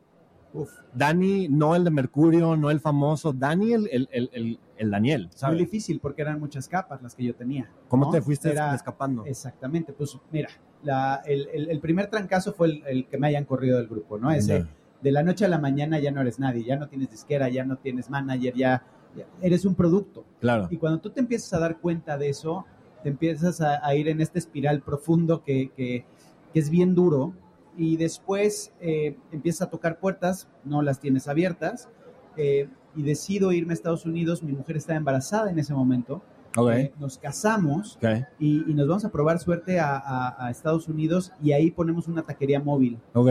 Uf, 0.55 0.71
Dani, 0.95 1.49
no 1.49 1.77
el 1.77 1.85
de 1.85 1.91
Mercurio, 1.91 2.57
no 2.57 2.71
el 2.71 2.81
famoso, 2.81 3.33
Dani, 3.33 3.73
el, 3.75 3.89
el, 3.93 4.09
el, 4.13 4.31
el- 4.33 4.61
el 4.79 4.91
Daniel, 4.93 5.25
muy 5.25 5.31
¿sabes? 5.35 5.59
difícil 5.59 5.99
porque 6.01 6.23
eran 6.23 6.39
muchas 6.39 6.69
capas 6.69 7.03
las 7.03 7.15
que 7.17 7.25
yo 7.25 7.35
tenía. 7.35 7.69
¿Cómo 7.89 8.07
¿no? 8.07 8.11
te 8.13 8.23
fuiste 8.23 8.51
Era- 8.51 8.75
escapando? 8.75 9.25
Exactamente, 9.27 9.93
pues 9.93 10.17
mira, 10.31 10.49
la- 10.85 11.21
el, 11.27 11.81
primer 11.81 12.07
trancazo 12.09 12.53
fue 12.53 12.81
el, 12.87 13.07
que 13.09 13.19
me 13.19 13.27
hayan 13.27 13.45
corrido 13.45 13.77
del 13.79 13.89
grupo, 13.89 14.19
¿no? 14.19 14.31
Ese, 14.31 14.67
de 15.03 15.13
la 15.13 15.23
noche 15.25 15.45
a 15.45 15.49
la 15.49 15.59
mañana 15.59 15.99
ya 15.99 16.13
no 16.13 16.21
eres 16.21 16.39
nadie, 16.39 16.65
ya 16.65 16.77
no 16.77 16.89
tienes 16.89 17.11
disquera, 17.11 17.49
ya 17.49 17.65
no 17.65 17.77
tienes 17.77 18.09
manager, 18.09 18.55
ya, 18.55 18.85
ya 19.17 19.27
eres 19.43 19.65
un 19.65 19.75
producto. 19.75 20.25
Claro. 20.41 20.69
Y 20.71 20.77
cuando 20.77 21.01
tú 21.01 21.11
te 21.11 21.21
empiezas 21.21 21.53
a 21.55 21.59
dar 21.59 21.79
cuenta 21.79 22.17
de 22.17 22.29
eso, 22.29 22.65
te 23.03 23.09
empiezas 23.09 23.61
a, 23.61 23.85
a 23.85 23.95
ir 23.97 24.09
en 24.09 24.21
este 24.21 24.39
espiral 24.39 24.81
profundo 24.81 25.43
que, 25.43 25.71
que- 25.77 26.05
que 26.53 26.59
es 26.61 26.71
bien 26.71 26.95
duro 26.95 27.33
y 27.79 27.97
después 27.97 28.73
eh, 28.81 29.17
empiezas 29.33 29.63
a 29.69 29.71
tocar 29.71 29.99
puertas, 30.01 30.49
no 30.65 30.83
las 30.83 31.01
tienes 31.01 31.29
abiertas 31.29 31.89
eh, 32.37 32.69
y 32.95 33.03
decido 33.03 33.53
irme 33.53 33.73
a 33.73 33.75
Estados 33.75 34.05
Unidos, 34.05 34.43
mi 34.43 34.53
mujer 34.53 34.77
estaba 34.77 34.97
embarazada 34.99 35.51
en 35.51 35.59
ese 35.59 35.73
momento, 35.73 36.21
Ok. 36.57 36.71
eh, 36.73 36.93
nos 36.99 37.17
casamos 37.19 37.97
y, 38.39 38.69
y 38.71 38.75
nos 38.75 38.89
vamos 38.89 39.05
a 39.05 39.11
probar 39.11 39.39
suerte 39.39 39.79
a, 39.79 39.97
a- 39.97 40.47
a 40.47 40.51
Estados 40.51 40.89
Unidos 40.89 41.33
y 41.43 41.53
ahí 41.53 41.71
ponemos 41.71 42.09
una 42.09 42.23
taquería 42.23 42.59
móvil. 42.61 42.99
Ok. 43.15 43.29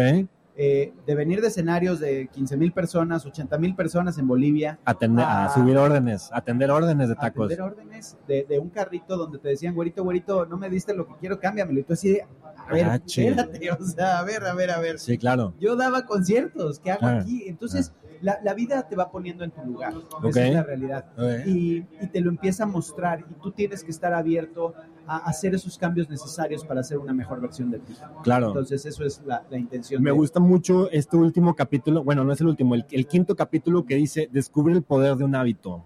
Eh, 0.59 0.91
de 1.05 1.13
venir 1.13 1.39
de 1.39 1.49
escenarios 1.49 1.99
de 1.99 2.29
15 2.33 2.57
mil 2.57 2.71
personas, 2.71 3.23
80 3.27 3.59
mil 3.59 3.75
personas 3.75 4.17
en 4.17 4.27
Bolivia, 4.27 4.79
Atender, 4.85 5.23
Ah. 5.23 5.45
a 5.45 5.53
subir 5.53 5.77
órdenes, 5.77 6.29
atender 6.33 6.71
órdenes 6.71 7.09
de 7.09 7.15
tacos. 7.15 7.45
atender 7.45 7.61
órdenes 7.61 8.17
de, 8.27 8.43
de 8.49 8.57
un 8.57 8.69
carrito 8.69 9.15
donde 9.17 9.37
te 9.37 9.49
decían, 9.49 9.75
güerito, 9.75 10.03
güerito, 10.03 10.47
no 10.47 10.57
me 10.57 10.67
diste 10.67 10.95
lo 10.95 11.05
que 11.07 11.13
quiero, 11.19 11.39
cámbiamelo. 11.39 11.79
Y 11.79 11.83
tú 11.83 11.93
así 11.93 12.09
de, 12.13 12.21
a 12.67 12.73
ver, 12.73 12.85
Ah, 12.89 12.95
espérate, 12.95 13.69
o 13.79 13.83
sea, 13.85 14.17
a 14.17 14.23
ver, 14.23 14.43
a 14.45 14.55
ver, 14.55 14.71
a 14.71 14.79
ver. 14.79 14.97
Sí, 14.97 15.15
claro. 15.19 15.53
Yo 15.59 15.75
daba 15.75 16.07
conciertos, 16.07 16.79
¿qué 16.79 16.89
hago 16.91 17.05
Ah, 17.05 17.19
aquí? 17.19 17.43
Entonces, 17.47 17.93
la, 18.21 18.39
la 18.43 18.53
vida 18.53 18.87
te 18.87 18.95
va 18.95 19.09
poniendo 19.11 19.43
en 19.43 19.51
tu 19.51 19.61
lugar. 19.63 19.93
Esa 20.27 20.47
es 20.47 20.53
la 20.53 20.63
realidad. 20.63 21.05
Y, 21.45 21.77
y 22.01 22.07
te 22.11 22.21
lo 22.21 22.29
empieza 22.29 22.63
a 22.63 22.67
mostrar 22.67 23.25
y 23.29 23.33
tú 23.41 23.51
tienes 23.51 23.83
que 23.83 23.91
estar 23.91 24.13
abierto 24.13 24.73
a 25.05 25.17
hacer 25.17 25.55
esos 25.55 25.77
cambios 25.77 26.09
necesarios 26.09 26.65
para 26.65 26.81
hacer 26.81 26.97
una 26.97 27.13
mejor 27.13 27.39
versión 27.39 27.71
de 27.71 27.79
ti. 27.79 27.93
Claro. 28.23 28.47
Entonces, 28.47 28.85
eso 28.85 29.05
es 29.05 29.21
la, 29.25 29.43
la 29.49 29.57
intención. 29.57 30.03
Me 30.03 30.09
de- 30.11 30.15
gusta 30.17 30.39
mucho 30.39 30.89
este 30.91 31.15
último 31.15 31.55
capítulo, 31.55 32.03
bueno, 32.03 32.23
no 32.23 32.33
es 32.33 32.41
el 32.41 32.47
último, 32.47 32.75
el, 32.75 32.85
el 32.91 33.07
quinto 33.07 33.35
capítulo 33.35 33.85
que 33.85 33.95
dice, 33.95 34.29
descubre 34.31 34.73
el 34.73 34.83
poder 34.83 35.15
de 35.15 35.23
un 35.23 35.33
hábito. 35.35 35.83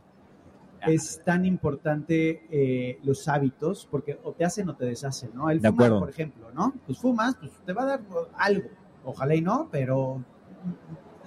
es 0.88 1.22
tan 1.24 1.46
importante 1.46 2.48
eh, 2.50 2.98
los 3.04 3.28
hábitos 3.28 3.88
porque 3.92 4.18
o 4.24 4.32
te 4.32 4.44
hacen 4.46 4.68
o 4.70 4.76
te 4.76 4.86
deshacen, 4.86 5.30
¿no? 5.36 5.52
El 5.52 5.62
De 5.62 5.70
fumar, 5.70 5.86
acuerdo. 5.86 6.00
por 6.00 6.10
ejemplo, 6.10 6.48
¿no? 6.56 6.74
Pues 6.88 6.98
fumas, 6.98 7.36
pues 7.36 7.52
te 7.64 7.74
va 7.74 7.84
a 7.84 7.86
dar 7.86 8.02
algo. 8.38 8.70
Ojalá 9.04 9.36
y 9.36 9.42
no, 9.42 9.68
pero... 9.72 10.24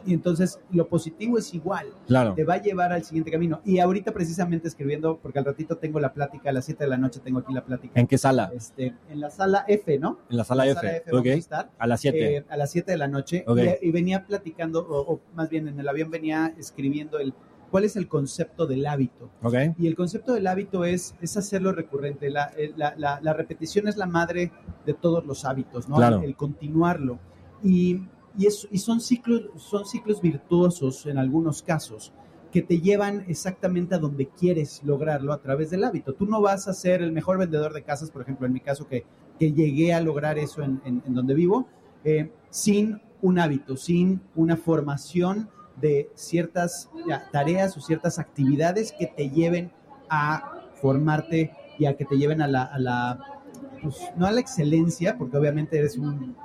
Y 0.06 0.14
entonces 0.14 0.58
lo 0.70 0.88
positivo 0.88 1.38
es 1.38 1.52
igual, 1.54 1.86
Claro. 2.06 2.34
te 2.34 2.44
va 2.44 2.54
a 2.54 2.62
llevar 2.62 2.92
al 2.92 3.04
siguiente 3.04 3.30
camino. 3.30 3.60
Y 3.64 3.78
ahorita 3.78 4.12
precisamente 4.12 4.68
escribiendo, 4.68 5.18
porque 5.18 5.38
al 5.38 5.44
ratito 5.44 5.76
tengo 5.78 6.00
la 6.00 6.12
plática, 6.12 6.50
a 6.50 6.52
las 6.52 6.64
7 6.64 6.84
de 6.84 6.90
la 6.90 6.98
noche 6.98 7.20
tengo 7.20 7.38
aquí 7.40 7.52
la 7.52 7.64
plática. 7.64 7.98
¿En 7.98 8.06
qué 8.06 8.18
sala? 8.18 8.50
Este, 8.54 8.94
en 9.08 9.20
la 9.20 9.30
sala 9.30 9.64
F, 9.68 9.98
¿no? 9.98 10.18
En 10.30 10.36
la 10.36 10.44
sala 10.44 10.66
En 10.66 10.76
F. 10.76 11.02
vamos 11.06 11.20
Ok. 11.20 11.26
a 11.26 11.32
estar. 11.34 11.70
A 11.78 11.86
las 11.86 12.00
7. 12.00 12.36
Eh, 12.36 12.44
a 12.48 12.56
las 12.56 12.70
7 12.70 12.92
de 12.92 12.98
la 12.98 13.08
noche 13.08 13.44
Ok. 13.46 13.58
y, 13.82 13.88
y 13.88 13.90
venía 13.92 14.26
platicando, 14.26 14.80
o, 14.88 15.14
o 15.14 15.20
más 15.34 15.48
bien 15.48 15.68
en 15.68 15.78
el 15.80 15.88
avión 15.88 16.10
venía 16.10 16.54
escribiendo 16.58 17.18
el 17.18 17.32
cuál 17.70 17.82
es 17.84 17.96
el 17.96 18.06
concepto 18.06 18.66
del 18.68 18.86
hábito. 18.86 19.30
ok. 19.42 19.54
Y 19.78 19.88
el 19.88 19.96
concepto 19.96 20.32
del 20.34 20.46
hábito 20.46 20.84
es, 20.84 21.16
es 21.20 21.37
hacerlo 21.37 21.73
recurrente. 21.73 22.30
La, 22.30 22.52
eh, 22.56 22.73
la- 22.76 22.94
la- 22.96 23.18
la 23.20 23.32
repetición 23.32 23.88
es 23.88 23.96
la 23.96 24.06
madre 24.06 24.52
de 24.87 24.94
todos 24.94 25.25
los 25.26 25.44
hábitos, 25.44 25.88
¿no? 25.88 25.96
Claro. 25.96 26.18
El, 26.18 26.25
el 26.26 26.37
continuarlo. 26.37 27.18
Y, 27.64 28.02
y, 28.37 28.47
es- 28.47 28.69
y 28.71 28.79
son, 28.79 29.00
ciclos, 29.00 29.43
son 29.57 29.85
ciclos 29.87 30.21
virtuosos 30.21 31.07
en 31.07 31.19
algunos 31.19 31.62
casos 31.62 32.12
que 32.53 32.62
te 32.62 32.81
llevan 32.81 33.25
exactamente 33.26 33.97
a 33.97 33.99
donde 33.99 34.29
quieres 34.29 34.81
lograrlo 34.85 35.33
a 35.33 35.41
través 35.43 35.71
del 35.71 35.83
hábito. 35.83 36.14
Tú 36.14 36.25
no 36.26 36.41
vas 36.41 36.69
a 36.69 36.73
ser 36.73 37.03
el 37.03 37.11
mejor 37.11 37.37
vendedor 37.38 37.73
de 37.73 37.83
casas, 37.83 38.11
por 38.12 38.23
ejemplo, 38.23 38.47
en 38.47 38.53
mi 38.53 38.61
caso, 38.61 38.87
que, 38.87 39.05
que 39.41 39.53
llegué 39.53 39.93
a 39.93 40.00
lograr 40.00 40.38
eso 40.38 40.62
en, 40.62 40.81
en- 40.85 41.03
donde 41.14 41.35
vivo, 41.35 41.67
eh, 42.05 42.31
sin 42.50 43.00
un 43.23 43.38
hábito, 43.41 43.76
sin 43.76 44.21
una 44.37 44.57
formación 44.57 45.49
de 45.81 46.11
ciertas 46.14 46.88
ya, 47.09 47.29
tareas 47.33 47.76
o 47.76 47.81
ciertas 47.81 48.21
actividades 48.21 48.93
que 48.97 49.07
te 49.09 49.31
lleven 49.31 49.73
a 50.09 50.61
formarte 50.81 51.50
y 51.79 51.87
a 51.87 51.97
que 51.97 52.05
te 52.05 52.17
lleven 52.17 52.41
a 52.41 52.47
la, 52.47 52.62
a 52.62 52.79
la 52.79 53.19
pues, 53.83 53.97
no 54.17 54.26
a 54.26 54.31
la 54.31 54.38
excelencia, 54.41 55.19
porque 55.19 55.37
obviamente 55.37 55.76
eres 55.79 55.99
un 55.99 56.37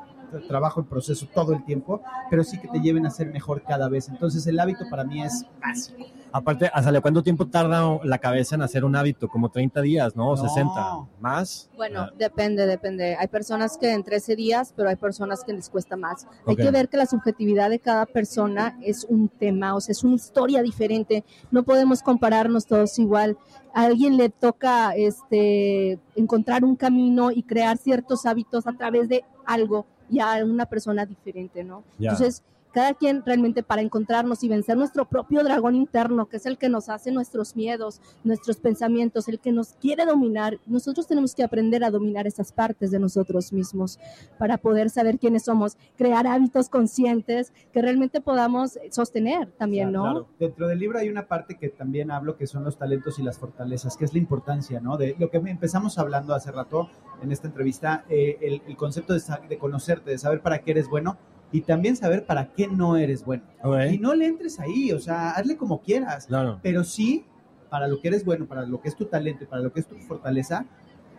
trabajo 0.48 0.80
en 0.82 0.88
proceso 0.88 1.28
todo 1.34 1.54
el 1.54 1.64
tiempo, 1.66 2.02
pero 2.30 2.44
sí 2.44 2.60
que 2.60 2.68
te 2.68 2.80
lleven 2.80 3.06
a 3.06 3.10
ser 3.10 3.28
mejor 3.32 3.64
cada 3.64 3.90
vez. 3.90 4.10
Entonces 4.10 4.46
el 4.48 4.60
hábito 4.60 4.86
para 4.90 5.04
mí 5.04 5.22
es 5.24 5.46
básico. 5.62 6.06
Aparte, 6.32 6.70
¿hasta 6.72 7.02
cuánto 7.02 7.24
tiempo 7.24 7.48
tarda 7.48 8.00
la 8.04 8.20
cabeza 8.20 8.56
en 8.56 8.62
hacer 8.62 8.86
un 8.86 8.96
hábito? 8.96 9.28
Como 9.28 9.50
30 9.50 9.82
días, 9.82 10.16
¿no? 10.16 10.30
O 10.30 10.36
No. 10.36 10.48
60. 10.48 11.00
¿Más? 11.20 11.70
Bueno, 11.76 12.02
Ah, 12.02 12.14
depende, 12.18 12.68
depende. 12.68 13.16
Hay 13.20 13.28
personas 13.28 13.78
que 13.78 13.92
en 13.92 14.04
13 14.04 14.36
días, 14.36 14.74
pero 14.76 14.90
hay 14.90 14.96
personas 14.96 15.44
que 15.44 15.54
les 15.54 15.70
cuesta 15.70 15.96
más. 15.96 16.28
Hay 16.46 16.56
que 16.56 16.70
ver 16.72 16.88
que 16.88 16.98
la 16.98 17.08
subjetividad 17.08 17.70
de 17.70 17.80
cada 17.80 18.06
persona 18.06 18.78
es 18.82 19.06
un 19.06 19.28
tema, 19.28 19.76
o 19.76 19.82
sea, 19.82 19.92
es 19.92 20.04
una 20.04 20.16
historia 20.16 20.62
diferente. 20.62 21.24
No 21.52 21.64
podemos 21.64 22.04
compararnos 22.04 22.66
todos 22.68 23.00
igual. 23.00 23.38
A 23.74 23.84
alguien 23.84 24.16
le 24.18 24.30
toca 24.30 24.92
este, 24.96 26.00
encontrar 26.16 26.64
un 26.64 26.76
camino 26.76 27.32
y 27.32 27.44
crear 27.44 27.78
ciertos 27.78 28.26
hábitos 28.26 28.68
a 28.68 28.74
través 28.74 29.10
de 29.10 29.24
algo 29.46 29.86
y 30.10 30.20
a 30.20 30.44
una 30.44 30.66
persona 30.66 31.06
diferente, 31.06 31.64
¿no? 31.64 31.84
ya. 31.98 32.12
Entonces, 32.12 32.44
cada 32.72 32.94
quien 32.94 33.24
realmente 33.26 33.64
para 33.64 33.82
encontrarnos 33.82 34.44
y 34.44 34.50
vencer 34.50 34.78
nuestro 34.78 35.06
propio 35.06 35.44
dragón 35.44 35.76
interno, 35.76 36.28
que 36.28 36.38
es 36.38 36.46
el 36.46 36.58
que 36.58 36.70
nos 36.70 36.90
hace 36.90 37.12
nuestros 37.12 37.56
miedos, 37.56 38.02
nuestros 38.24 38.58
pensamientos, 38.58 39.28
el 39.28 39.40
que 39.40 39.52
nos 39.52 39.74
quiere 39.74 40.06
dominar. 40.06 40.60
Nosotros 40.66 41.08
tenemos 41.08 41.36
que 41.36 41.44
aprender 41.44 41.84
a 41.84 41.92
dominar 41.92 42.28
esas 42.28 42.52
partes 42.52 42.92
de 42.92 43.00
nosotros 43.00 43.52
mismos 43.54 44.00
para 44.38 44.58
poder 44.58 44.90
saber 44.90 45.20
quiénes 45.20 45.44
somos, 45.44 45.78
crear 45.98 46.28
hábitos 46.28 46.70
conscientes 46.70 47.54
que 47.74 47.82
realmente 47.82 48.22
podamos 48.22 48.78
sostener 48.92 49.52
también, 49.52 49.92
¿no? 49.92 50.04
Claro. 50.04 50.28
Dentro 50.40 50.68
del 50.68 50.80
libro 50.80 51.00
hay 51.00 51.10
una 51.10 51.28
parte 51.28 51.58
que 51.58 51.70
también 51.70 52.12
hablo 52.12 52.38
que 52.38 52.48
son 52.48 52.64
los 52.64 52.78
talentos 52.78 53.20
y 53.20 53.24
las 53.24 53.38
fortalezas, 53.38 53.98
que 53.98 54.06
es 54.06 54.14
la 54.14 54.20
importancia, 54.20 54.80
¿no? 54.80 54.98
De 54.98 55.16
lo 55.18 55.30
que 55.30 55.38
empezamos 55.38 55.98
hablando 55.98 56.34
hace 56.34 56.52
rato 56.52 56.90
en 57.22 57.32
esta 57.32 57.48
entrevista, 57.48 58.06
eh, 58.10 58.62
el, 58.68 58.78
concepto 58.78 59.14
de, 59.14 59.22
de 59.48 59.58
conocerte, 59.58 60.12
de 60.12 60.18
saber 60.18 60.42
para 60.42 60.60
qué 60.60 60.72
eres 60.72 60.88
bueno 60.88 61.18
y 61.52 61.62
también 61.62 61.96
saber 61.96 62.26
para 62.26 62.54
qué 62.54 62.68
no 62.68 62.96
eres 62.98 63.26
bueno. 63.26 63.44
Y 63.92 63.98
no 63.98 64.14
le 64.14 64.28
entres 64.28 64.60
ahí, 64.60 64.92
o 64.92 65.00
sea, 65.00 65.32
hazle 65.32 65.58
como 65.58 65.82
quieras. 65.82 66.28
Claro. 66.28 66.60
Pero 66.62 66.84
sí, 66.84 67.26
para 67.70 67.88
lo 67.88 68.00
que 68.00 68.10
eres 68.10 68.26
bueno, 68.26 68.46
para 68.46 68.66
lo 68.66 68.82
que 68.82 68.90
es 68.90 68.96
tu 68.96 69.06
talento, 69.06 69.48
para 69.48 69.62
lo 69.62 69.74
que 69.74 69.80
es 69.80 69.88
tu 69.88 69.96
fortaleza, 69.98 70.66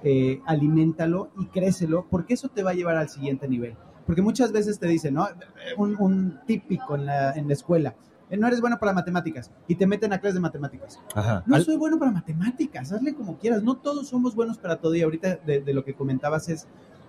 eh, 0.03 0.41
aliméntalo 0.47 1.31
y 1.39 1.47
crécelo, 1.47 2.07
porque 2.11 2.35
eso 2.35 2.49
te 2.49 2.63
va 2.63 2.71
a 2.71 2.75
llevar 2.75 2.97
al 2.97 3.09
siguiente 3.09 3.49
nivel. 3.49 3.75
Porque 4.07 4.23
muchas 4.23 4.53
veces 4.53 4.79
te 4.79 4.89
dicen, 4.89 5.15
¿no? 5.15 5.29
Un, 5.77 6.41
típico 6.47 6.95
en 6.95 7.07
la, 7.07 7.33
en 7.33 7.47
la 7.47 7.55
escuela, 7.55 7.95
eh, 8.31 8.37
no 8.37 8.47
eres 8.47 8.61
bueno 8.61 8.79
para 8.79 8.93
matemáticas 8.93 9.51
y 9.67 9.75
te 9.75 9.87
meten 9.87 10.13
a 10.13 10.19
clases 10.19 10.35
de 10.35 10.41
matemáticas. 10.41 11.01
Ajá. 11.15 11.43
No 11.47 11.61
soy 11.61 11.77
bueno 11.77 11.99
para 11.99 12.13
matemáticas, 12.13 12.93
hazle 12.93 13.15
como 13.15 13.39
quieras. 13.39 13.63
No 13.63 13.77
todos 13.77 14.09
somos 14.09 14.35
buenos 14.35 14.59
para 14.59 14.77
todo 14.77 14.95
y 14.95 15.03
ahorita 15.03 15.37
de, 15.45 15.61
de, 15.61 15.75
lo 15.75 15.85
que 15.85 15.95
comentabas 15.95 16.49
es, 16.49 16.67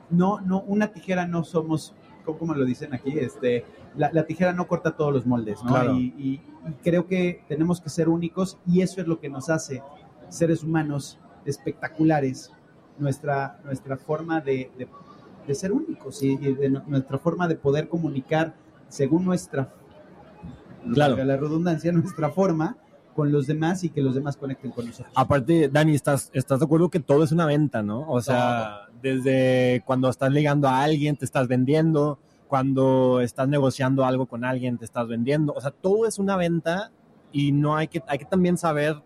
no, 0.09 0.41
no, 0.41 0.61
una 0.61 0.87
tijera 0.87 1.27
no 1.27 1.43
somos 1.43 1.95
como 2.23 2.53
lo 2.53 2.65
dicen 2.65 2.93
aquí, 2.93 3.17
este, 3.17 3.65
la, 3.95 4.25
tijera 4.25 4.53
no 4.53 4.67
corta 4.67 4.95
todos 4.95 5.13
los 5.13 5.25
moldes, 5.25 5.63
¿no? 5.63 5.97
Y, 5.97 6.41
creo 6.83 7.07
que 7.07 7.43
tenemos 7.47 7.81
que 7.81 7.89
ser 7.89 8.07
únicos 8.07 8.59
y 8.67 8.81
eso 8.81 9.01
es 9.01 9.07
lo 9.07 9.19
que 9.19 9.29
nos 9.29 9.49
hace 9.49 9.81
seres 10.29 10.63
humanos 10.63 11.19
espectaculares, 11.43 12.51
nuestra, 12.99 13.59
nuestra 13.63 13.97
forma 13.97 14.41
de, 14.41 14.69
ser 15.51 15.71
únicos 15.71 16.21
y, 16.21 16.37
de 16.37 16.69
nuestra 16.69 17.17
forma 17.17 17.47
de 17.47 17.55
poder 17.55 17.89
comunicar 17.89 18.53
según 18.89 19.25
nuestra, 19.25 19.73
claro. 20.93 21.23
la 21.23 21.37
redundancia, 21.37 21.91
nuestra 21.91 22.29
forma 22.29 22.77
con 23.15 23.31
los 23.31 23.47
demás 23.47 23.83
y 23.83 23.89
que 23.89 24.01
los 24.01 24.15
demás 24.15 24.37
conecten 24.37 24.71
con 24.71 24.85
nosotros. 24.87 25.13
Aparte, 25.15 25.69
Dani, 25.69 25.95
¿estás, 25.95 26.29
estás 26.33 26.59
de 26.59 26.65
acuerdo 26.65 26.89
que 26.89 26.99
todo 26.99 27.23
es 27.23 27.31
una 27.31 27.45
venta, 27.45 27.83
¿no? 27.83 28.09
O 28.09 28.21
sea, 28.21 28.87
desde 29.01 29.81
cuando 29.85 30.09
estás 30.09 30.31
ligando 30.31 30.67
a 30.67 30.83
alguien, 30.83 31.15
te 31.15 31.25
estás 31.25 31.47
vendiendo, 31.47 32.19
cuando 32.47 33.21
estás 33.21 33.47
negociando 33.47 34.05
algo 34.05 34.25
con 34.25 34.43
alguien, 34.43 34.77
te 34.77 34.85
estás 34.85 35.07
vendiendo. 35.07 35.53
O 35.53 35.61
sea, 35.61 35.71
todo 35.71 36.07
es 36.07 36.19
una 36.19 36.35
venta 36.37 36.91
y 37.31 37.51
no 37.51 37.75
hay 37.75 37.87
que, 37.87 38.03
hay 38.07 38.17
que 38.17 38.25
también 38.25 38.57
saber 38.57 39.01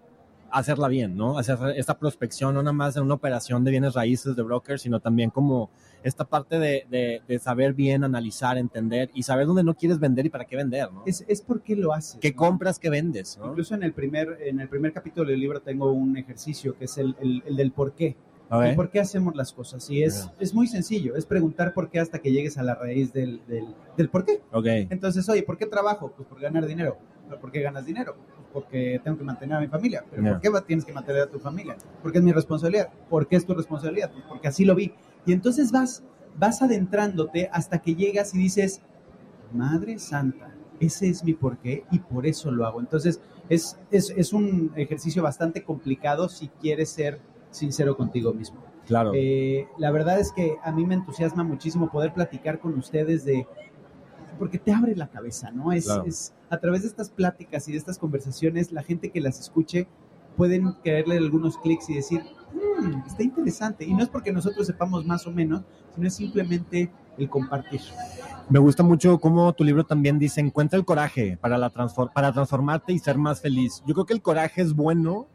hacerla 0.51 0.87
bien, 0.87 1.17
¿no? 1.17 1.37
Hacer 1.37 1.57
esta 1.75 1.97
prospección, 1.97 2.53
no 2.53 2.63
nada 2.63 2.73
más 2.73 2.95
en 2.95 3.03
una 3.03 3.15
operación 3.15 3.63
de 3.63 3.71
bienes 3.71 3.93
raíces 3.93 4.35
de 4.35 4.41
broker, 4.41 4.79
sino 4.79 4.99
también 4.99 5.29
como 5.29 5.69
esta 6.03 6.23
parte 6.23 6.59
de, 6.59 7.21
de, 7.27 7.39
saber 7.39 7.73
bien, 7.73 8.03
analizar, 8.03 8.57
entender 8.57 9.09
y 9.13 9.23
saber 9.23 9.47
dónde 9.47 9.63
no 9.63 9.73
quieres 9.73 9.99
vender 9.99 10.27
y 10.27 10.29
para 10.29 10.45
qué 10.45 10.55
vender, 10.55 10.91
¿no? 10.93 11.03
Es, 11.05 11.25
es 11.27 11.41
por 11.41 11.61
qué 11.61 11.75
lo 11.75 11.93
haces. 11.93 12.19
¿Qué 12.21 12.35
compras, 12.35 12.79
qué 12.79 12.89
vendes? 12.89 13.39
Incluso 13.43 13.75
en 13.75 13.83
el, 13.83 13.91
primer, 13.91 14.37
en 14.45 14.59
el 14.59 14.69
primer 14.69 14.93
capítulo 14.93 15.29
del 15.29 15.39
libro 15.39 15.61
tengo 15.61 15.91
un 15.91 16.15
ejercicio 16.15 16.77
que 16.77 16.85
es 16.85 16.97
el, 16.99 17.15
el, 17.19 17.55
del 17.55 17.71
por 17.71 17.93
qué. 17.93 18.15
¿Por 18.49 18.89
qué 18.89 18.99
hacemos 18.99 19.35
las 19.35 19.51
cosas? 19.51 19.89
Y 19.89 20.03
es, 20.03 20.29
es 20.39 20.53
muy 20.53 20.67
sencillo, 20.67 21.15
es 21.15 21.25
preguntar 21.25 21.73
por 21.73 21.89
qué 21.89 21.99
hasta 21.99 22.19
que 22.19 22.31
llegues 22.31 22.57
a 22.57 22.63
la 22.63 22.75
raíz 22.75 23.11
del, 23.11 23.41
del, 23.47 23.65
del 23.97 24.09
por 24.09 24.23
qué. 24.23 24.41
Okay. 24.51 24.87
Entonces, 24.89 25.27
oye, 25.29 25.43
¿por 25.43 25.57
qué 25.57 25.65
trabajo? 25.65 26.13
Pues 26.15 26.27
por 26.27 26.39
ganar 26.39 26.65
dinero. 26.65 26.97
¿Por 27.41 27.51
qué 27.51 27.61
ganas 27.61 27.85
dinero? 27.85 28.15
porque 28.55 29.01
tengo 29.03 29.17
que 29.17 29.23
mantener 29.25 29.57
a 29.57 29.59
mi 29.59 29.67
familia. 29.67 30.05
¿Pero 30.09 30.23
por 30.23 30.39
qué 30.39 30.49
tienes 30.65 30.85
que 30.85 30.93
mantener 30.93 31.23
a 31.23 31.27
tu 31.29 31.39
familia? 31.39 31.75
Porque 32.01 32.19
es 32.19 32.23
mi 32.23 32.31
responsabilidad. 32.31 32.87
¿Por 33.09 33.27
qué 33.27 33.35
es 33.35 33.45
tu 33.45 33.53
responsabilidad? 33.53 34.09
Pues 34.13 34.23
porque 34.29 34.47
así 34.47 34.63
lo 34.63 34.75
vi. 34.75 34.93
Y 35.25 35.33
entonces 35.33 35.73
vas, 35.73 36.03
vas 36.37 36.61
adentrándote 36.61 37.49
hasta 37.51 37.79
que 37.79 37.95
llegas 37.95 38.33
y 38.33 38.37
dices, 38.37 38.79
Madre 39.51 39.99
Santa, 39.99 40.55
ese 40.79 41.09
es 41.09 41.21
mi 41.25 41.33
porqué 41.33 41.83
y 41.91 41.99
por 41.99 42.25
eso 42.25 42.49
lo 42.49 42.65
hago. 42.65 42.79
Entonces 42.79 43.19
es, 43.49 43.77
es, 43.91 44.13
es 44.15 44.31
un 44.31 44.71
ejercicio 44.77 45.21
bastante 45.21 45.61
complicado 45.61 46.29
si 46.29 46.47
quieres 46.47 46.89
ser 46.89 47.19
sincero 47.55 47.95
contigo 47.97 48.33
mismo. 48.33 48.63
Claro. 48.85 49.11
Eh, 49.15 49.67
la 49.77 49.91
verdad 49.91 50.19
es 50.19 50.31
que 50.31 50.57
a 50.63 50.71
mí 50.71 50.85
me 50.85 50.95
entusiasma 50.95 51.43
muchísimo 51.43 51.89
poder 51.89 52.13
platicar 52.13 52.59
con 52.59 52.77
ustedes 52.77 53.25
de, 53.25 53.47
porque 54.37 54.59
te 54.59 54.71
abre 54.71 54.95
la 54.95 55.07
cabeza, 55.07 55.51
¿no? 55.51 55.71
Es, 55.71 55.87
es, 56.05 56.33
a 56.49 56.57
través 56.57 56.83
de 56.83 56.89
estas 56.89 57.09
pláticas 57.09 57.67
y 57.67 57.71
de 57.71 57.77
estas 57.77 57.97
conversaciones, 57.97 58.71
la 58.71 58.83
gente 58.83 59.09
que 59.09 59.21
las 59.21 59.39
escuche 59.39 59.87
pueden 60.35 60.75
quererle 60.83 61.17
algunos 61.17 61.57
clics 61.57 61.89
y 61.89 61.95
decir, 61.95 62.21
hmm, 62.21 63.07
está 63.07 63.23
interesante. 63.23 63.85
Y 63.85 63.93
no 63.93 64.03
es 64.03 64.09
porque 64.09 64.31
nosotros 64.31 64.67
sepamos 64.67 65.05
más 65.05 65.25
o 65.25 65.31
menos, 65.31 65.63
sino 65.95 66.07
es 66.07 66.13
simplemente 66.13 66.91
el 67.17 67.29
compartir. 67.29 67.81
Me 68.49 68.59
gusta 68.59 68.83
mucho 68.83 69.19
cómo 69.19 69.51
tu 69.53 69.63
libro 69.63 69.85
también 69.85 70.19
dice, 70.19 70.41
encuentra 70.41 70.77
el 70.77 70.85
coraje 70.85 71.37
para, 71.37 71.57
la 71.57 71.69
para 71.69 72.31
transformarte 72.31 72.93
y 72.93 72.99
ser 72.99 73.17
más 73.17 73.41
feliz. 73.41 73.81
Yo 73.87 73.93
creo 73.93 74.05
que 74.05 74.13
el 74.13 74.21
coraje 74.21 74.61
es 74.61 74.73
bueno 74.73 75.27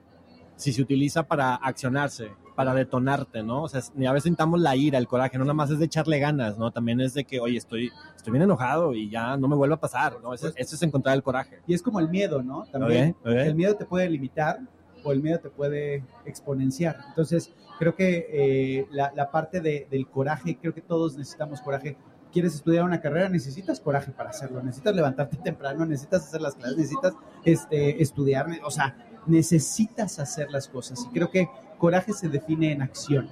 si 0.61 0.75
se 0.75 0.83
utiliza 0.83 1.23
para 1.23 1.55
accionarse, 1.55 2.33
para 2.55 2.75
detonarte, 2.75 3.43
¿no? 3.43 3.62
O 3.62 3.69
sea, 3.69 3.81
a 3.81 4.12
veces 4.12 4.25
sintamos 4.25 4.61
la 4.61 4.76
ira, 4.76 4.99
el 4.99 5.09
coraje, 5.09 5.38
no 5.38 5.45
nada 5.45 5.55
más 5.55 5.71
es 5.71 5.79
de 5.79 5.87
echarle 5.87 6.19
ganas, 6.19 6.59
¿no? 6.59 6.71
También 6.71 7.00
es 7.00 7.14
de 7.14 7.25
que, 7.25 7.40
oye, 7.40 7.57
estoy, 7.57 7.90
estoy 8.14 8.33
bien 8.33 8.43
enojado 8.43 8.95
y 8.95 9.09
ya 9.09 9.38
no 9.38 9.49
me 9.49 9.57
vuelva 9.57 9.76
a 9.76 9.81
pasar, 9.81 10.19
¿no? 10.23 10.35
Eso, 10.35 10.52
es 10.57 10.83
encontrar 10.83 11.17
el 11.17 11.23
coraje. 11.23 11.61
Y 11.67 11.73
es 11.73 11.81
como 11.81 11.99
el 11.99 12.11
miedo, 12.11 12.43
¿no? 12.43 12.64
También. 12.71 13.17
El 13.25 13.55
miedo 13.55 13.75
te 13.75 13.87
puede 13.87 14.11
limitar 14.11 14.61
o 15.02 15.12
el 15.12 15.23
miedo 15.23 15.38
te 15.40 15.49
puede 15.49 16.05
exponenciar. 16.26 16.99
Entonces, 17.09 17.55
creo 17.79 17.97
que 17.97 18.26
eh, 18.31 18.87
la, 18.90 19.31
parte 19.31 19.62
del 19.62 20.07
coraje, 20.09 20.59
creo 20.61 20.75
que 20.75 20.83
todos 20.83 21.17
necesitamos 21.17 21.62
coraje. 21.62 21.97
Quieres 22.31 22.55
estudiar 22.55 22.85
una 22.85 23.00
carrera, 23.00 23.31
necesitas 23.31 23.81
coraje 23.81 24.12
para 24.12 24.29
hacerlo, 24.29 24.62
necesitas 24.62 24.95
levantarte 24.95 25.37
temprano, 25.43 25.87
necesitas 25.87 26.26
hacer 26.26 26.43
las 26.43 26.55
clases, 26.55 26.76
necesitas 26.76 27.14
este, 27.45 28.02
estudiar, 28.02 28.47
o 28.62 28.71
sea, 28.71 28.95
necesitas 29.27 30.19
hacer 30.19 30.50
las 30.50 30.69
cosas. 30.69 31.07
Y 31.11 31.12
creo 31.12 31.31
que 31.31 31.49
coraje 31.79 32.12
se 32.12 32.29
define 32.29 32.73
en 32.73 32.83
acción. 32.83 33.29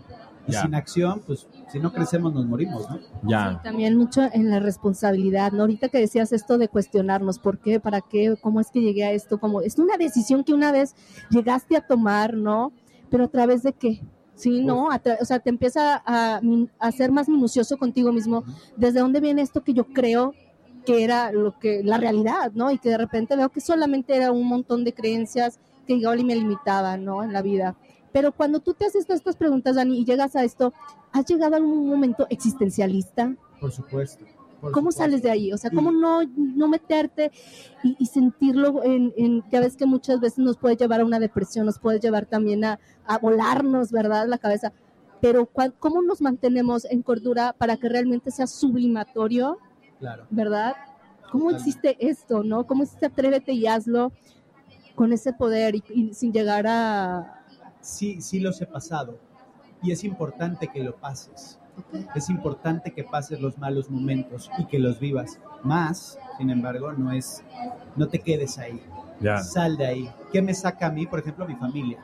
Y 0.47 0.53
sin 0.55 0.75
acción, 0.75 1.21
pues 1.27 1.47
si 1.71 1.79
no 1.79 1.93
crecemos 1.93 2.33
nos 2.33 2.47
morimos, 2.47 2.89
¿no? 2.89 2.99
Ya. 3.25 3.61
también 3.63 3.99
mucho 3.99 4.23
en 4.33 4.49
la 4.49 4.61
responsabilidad, 4.61 5.53
¿no? 5.53 5.63
Ahorita 5.63 5.91
que 5.91 5.99
decías 5.99 6.33
esto 6.33 6.57
de 6.57 6.69
cuestionarnos, 6.69 7.39
¿por 7.39 7.59
qué? 7.59 7.81
¿Para 7.81 8.01
qué? 8.01 8.35
¿Cómo 8.41 8.59
es 8.59 8.71
que 8.71 8.81
llegué 8.81 9.05
a 9.05 9.13
esto? 9.13 9.39
Como 9.39 9.61
es 9.61 9.79
una 9.79 9.99
decisión 9.99 10.45
que 10.45 10.55
una 10.55 10.73
vez 10.73 10.95
llegaste 11.29 11.77
a 11.77 11.83
tomar, 11.83 12.33
¿no? 12.33 12.73
Pero 13.11 13.25
a 13.25 13.29
través 13.29 13.63
de 13.63 13.75
qué? 13.75 14.01
Sí, 14.35 14.63
¿no? 14.63 14.87
o 14.87 15.25
sea, 15.25 15.41
te 15.41 15.51
empieza 15.51 16.01
a, 16.07 16.41
a, 16.79 16.93
ser 16.93 17.11
más 17.11 17.29
minucioso 17.29 17.77
contigo 17.77 18.13
mismo. 18.13 18.45
¿Desde 18.77 19.01
dónde 19.01 19.21
viene 19.21 19.43
esto 19.43 19.65
que 19.65 19.75
yo 19.75 19.85
creo 19.85 20.33
que 20.87 21.03
era 21.03 21.33
lo 21.33 21.59
que 21.59 21.83
la 21.83 21.99
realidad, 21.99 22.53
¿no? 22.55 22.71
Y 22.71 22.79
que 22.79 22.89
de 22.89 22.99
repente 22.99 23.37
veo 23.37 23.51
que 23.51 23.61
solamente 23.61 24.17
era 24.17 24.31
un 24.33 24.47
montón 24.47 24.85
de 24.85 24.95
creencias 24.95 25.59
que 25.89 25.95
igual 25.95 26.21
y 26.21 26.25
me 26.25 26.37
limitaban, 26.37 27.05
¿no? 27.05 27.25
En 27.25 27.33
la 27.33 27.43
vida. 27.43 27.75
Pero 28.13 28.33
cuando 28.33 28.61
tú 28.61 28.75
te 28.75 28.85
haces 28.85 29.09
estas 29.09 29.37
preguntas, 29.37 29.77
Dani, 29.77 29.99
y 29.99 30.05
llegas 30.05 30.37
a 30.37 30.45
esto, 30.45 30.73
¿has 31.13 31.25
llegado 31.25 31.57
a 31.57 31.59
un 31.59 31.89
momento 31.89 32.27
existencialista? 32.31 33.35
Por 33.61 33.73
supuesto. 33.73 34.25
¿Cómo 34.73 34.91
sales 34.91 35.23
de 35.23 35.31
ahí? 35.31 35.53
O 35.53 35.57
sea, 35.57 35.71
¿cómo 35.71 35.93
no, 35.93 36.23
no 36.37 36.69
meterte 36.69 37.31
y, 37.85 38.07
sentirlo 38.07 38.83
en, 38.83 39.15
en, 39.17 39.45
ya 39.53 39.61
ves 39.61 39.77
que 39.77 39.87
muchas 39.87 40.19
veces 40.21 40.39
nos 40.39 40.57
puede 40.57 40.77
llevar 40.77 41.01
a 41.01 41.05
una 41.05 41.21
depresión, 41.21 41.65
nos 41.65 41.79
puede 41.79 42.01
llevar 42.01 42.27
también 42.27 42.65
a, 42.65 42.81
a 43.07 43.19
volarnos, 43.19 43.93
¿verdad? 43.93 44.27
La 44.27 44.39
cabeza. 44.39 44.73
Pero 45.21 45.49
¿cómo 45.79 46.03
nos 46.03 46.21
mantenemos 46.21 46.85
en 46.87 47.03
cordura 47.03 47.55
para 47.57 47.77
que 47.77 47.89
realmente 47.89 48.33
sea 48.33 48.49
sublimatorio? 48.49 49.59
Claro. 50.01 50.27
¿Verdad? 50.31 50.75
¿Cómo 51.31 51.51
existe 51.51 51.97
esto, 52.01 52.43
no? 52.43 52.67
¿Cómo 52.67 52.83
existe 52.83 53.07
atrévete 53.07 53.53
y 53.53 53.67
hazlo 53.67 54.13
con 54.99 55.13
ese 55.13 55.33
poder 55.33 55.77
y 55.77 56.13
sin 56.13 56.33
llegar 56.33 56.67
a, 56.67 57.45
sí, 57.81 58.21
sí 58.21 58.41
los 58.41 58.61
he 58.61 58.67
pasado 58.67 59.17
y 59.81 59.93
es 59.93 60.03
importante 60.03 60.67
que 60.67 60.83
lo 60.83 60.97
pases. 60.97 61.61
Es 62.17 62.29
importante 62.29 62.91
que 62.91 63.05
pases 63.05 63.41
los 63.41 63.57
malos 63.59 63.89
momentos 63.89 64.51
y 64.59 64.65
que 64.67 64.81
los 64.81 64.99
vivas. 64.99 65.39
Más, 65.63 66.19
sin 66.37 66.51
embargo, 66.51 66.93
no 66.95 67.13
es, 67.13 67.45
no 67.95 68.09
te 68.09 68.19
quedes 68.19 68.59
ahí. 68.59 68.83
Sal 69.45 69.77
de 69.77 69.87
ahí. 69.87 70.11
¿Qué 70.33 70.43
me 70.43 70.53
saca 70.53 70.89
a 70.89 70.91
mí, 70.91 71.07
por 71.07 71.21
ejemplo, 71.21 71.47
mi 71.47 71.55
familia? 71.55 71.99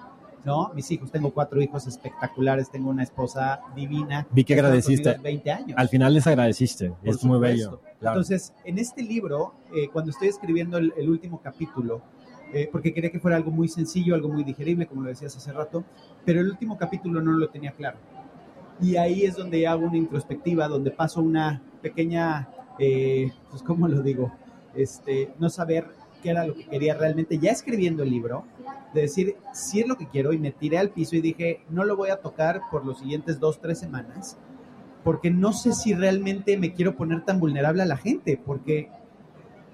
¿no? 0.44 0.70
Mis 0.74 0.90
hijos, 0.90 1.10
tengo 1.10 1.32
cuatro 1.32 1.60
hijos 1.60 1.86
espectaculares, 1.86 2.70
tengo 2.70 2.90
una 2.90 3.02
esposa 3.02 3.60
divina. 3.74 4.26
Vi 4.30 4.44
que 4.44 4.54
agradeciste. 4.54 5.18
20 5.18 5.50
años. 5.50 5.74
Al 5.76 5.88
final 5.88 6.14
les 6.14 6.26
agradeciste, 6.26 6.92
es 7.02 7.24
muy 7.24 7.40
bello. 7.40 7.80
Entonces, 8.00 8.52
en 8.64 8.78
este 8.78 9.02
libro, 9.02 9.54
eh, 9.74 9.88
cuando 9.92 10.10
estoy 10.10 10.28
escribiendo 10.28 10.76
el, 10.78 11.08
último 11.08 11.40
capítulo, 11.42 12.02
eh, 12.52 12.68
porque 12.70 12.92
quería 12.92 13.10
que 13.10 13.20
fuera 13.20 13.36
algo 13.36 13.50
muy 13.50 13.68
sencillo, 13.68 14.14
algo 14.14 14.28
muy 14.28 14.44
digerible, 14.44 14.86
como 14.86 15.02
lo 15.02 15.08
decías 15.08 15.36
hace 15.36 15.52
rato, 15.52 15.84
pero 16.24 16.40
el 16.40 16.48
último 16.48 16.76
capítulo 16.76 17.20
no 17.20 17.32
lo 17.32 17.48
tenía 17.48 17.72
claro. 17.72 17.98
Y 18.80 18.96
ahí 18.96 19.24
es 19.24 19.36
donde 19.36 19.66
hago 19.66 19.86
una 19.86 19.96
introspectiva, 19.96 20.68
donde 20.68 20.90
paso 20.90 21.20
una 21.20 21.62
pequeña, 21.80 22.48
eh, 22.78 23.30
pues, 23.50 23.62
¿cómo 23.62 23.88
lo 23.88 24.02
digo? 24.02 24.32
este, 24.76 25.32
no 25.38 25.48
saber 25.48 25.86
qué 26.22 26.30
era 26.30 26.46
lo 26.46 26.54
que 26.54 26.64
quería 26.64 26.94
realmente, 26.94 27.38
ya 27.38 27.50
escribiendo 27.50 28.02
el 28.02 28.10
libro, 28.10 28.44
de 28.92 29.02
decir, 29.02 29.36
si 29.52 29.80
es 29.80 29.88
lo 29.88 29.96
que 29.96 30.08
quiero, 30.08 30.32
y 30.32 30.38
me 30.38 30.52
tiré 30.52 30.78
al 30.78 30.90
piso 30.90 31.16
y 31.16 31.20
dije, 31.20 31.60
no 31.68 31.84
lo 31.84 31.96
voy 31.96 32.10
a 32.10 32.16
tocar 32.16 32.62
por 32.70 32.84
los 32.84 32.98
siguientes 32.98 33.40
dos, 33.40 33.60
tres 33.60 33.78
semanas, 33.78 34.38
porque 35.02 35.30
no 35.30 35.52
sé 35.52 35.72
si 35.72 35.94
realmente 35.94 36.56
me 36.56 36.72
quiero 36.72 36.96
poner 36.96 37.24
tan 37.24 37.40
vulnerable 37.40 37.82
a 37.82 37.86
la 37.86 37.96
gente, 37.96 38.40
porque... 38.44 38.90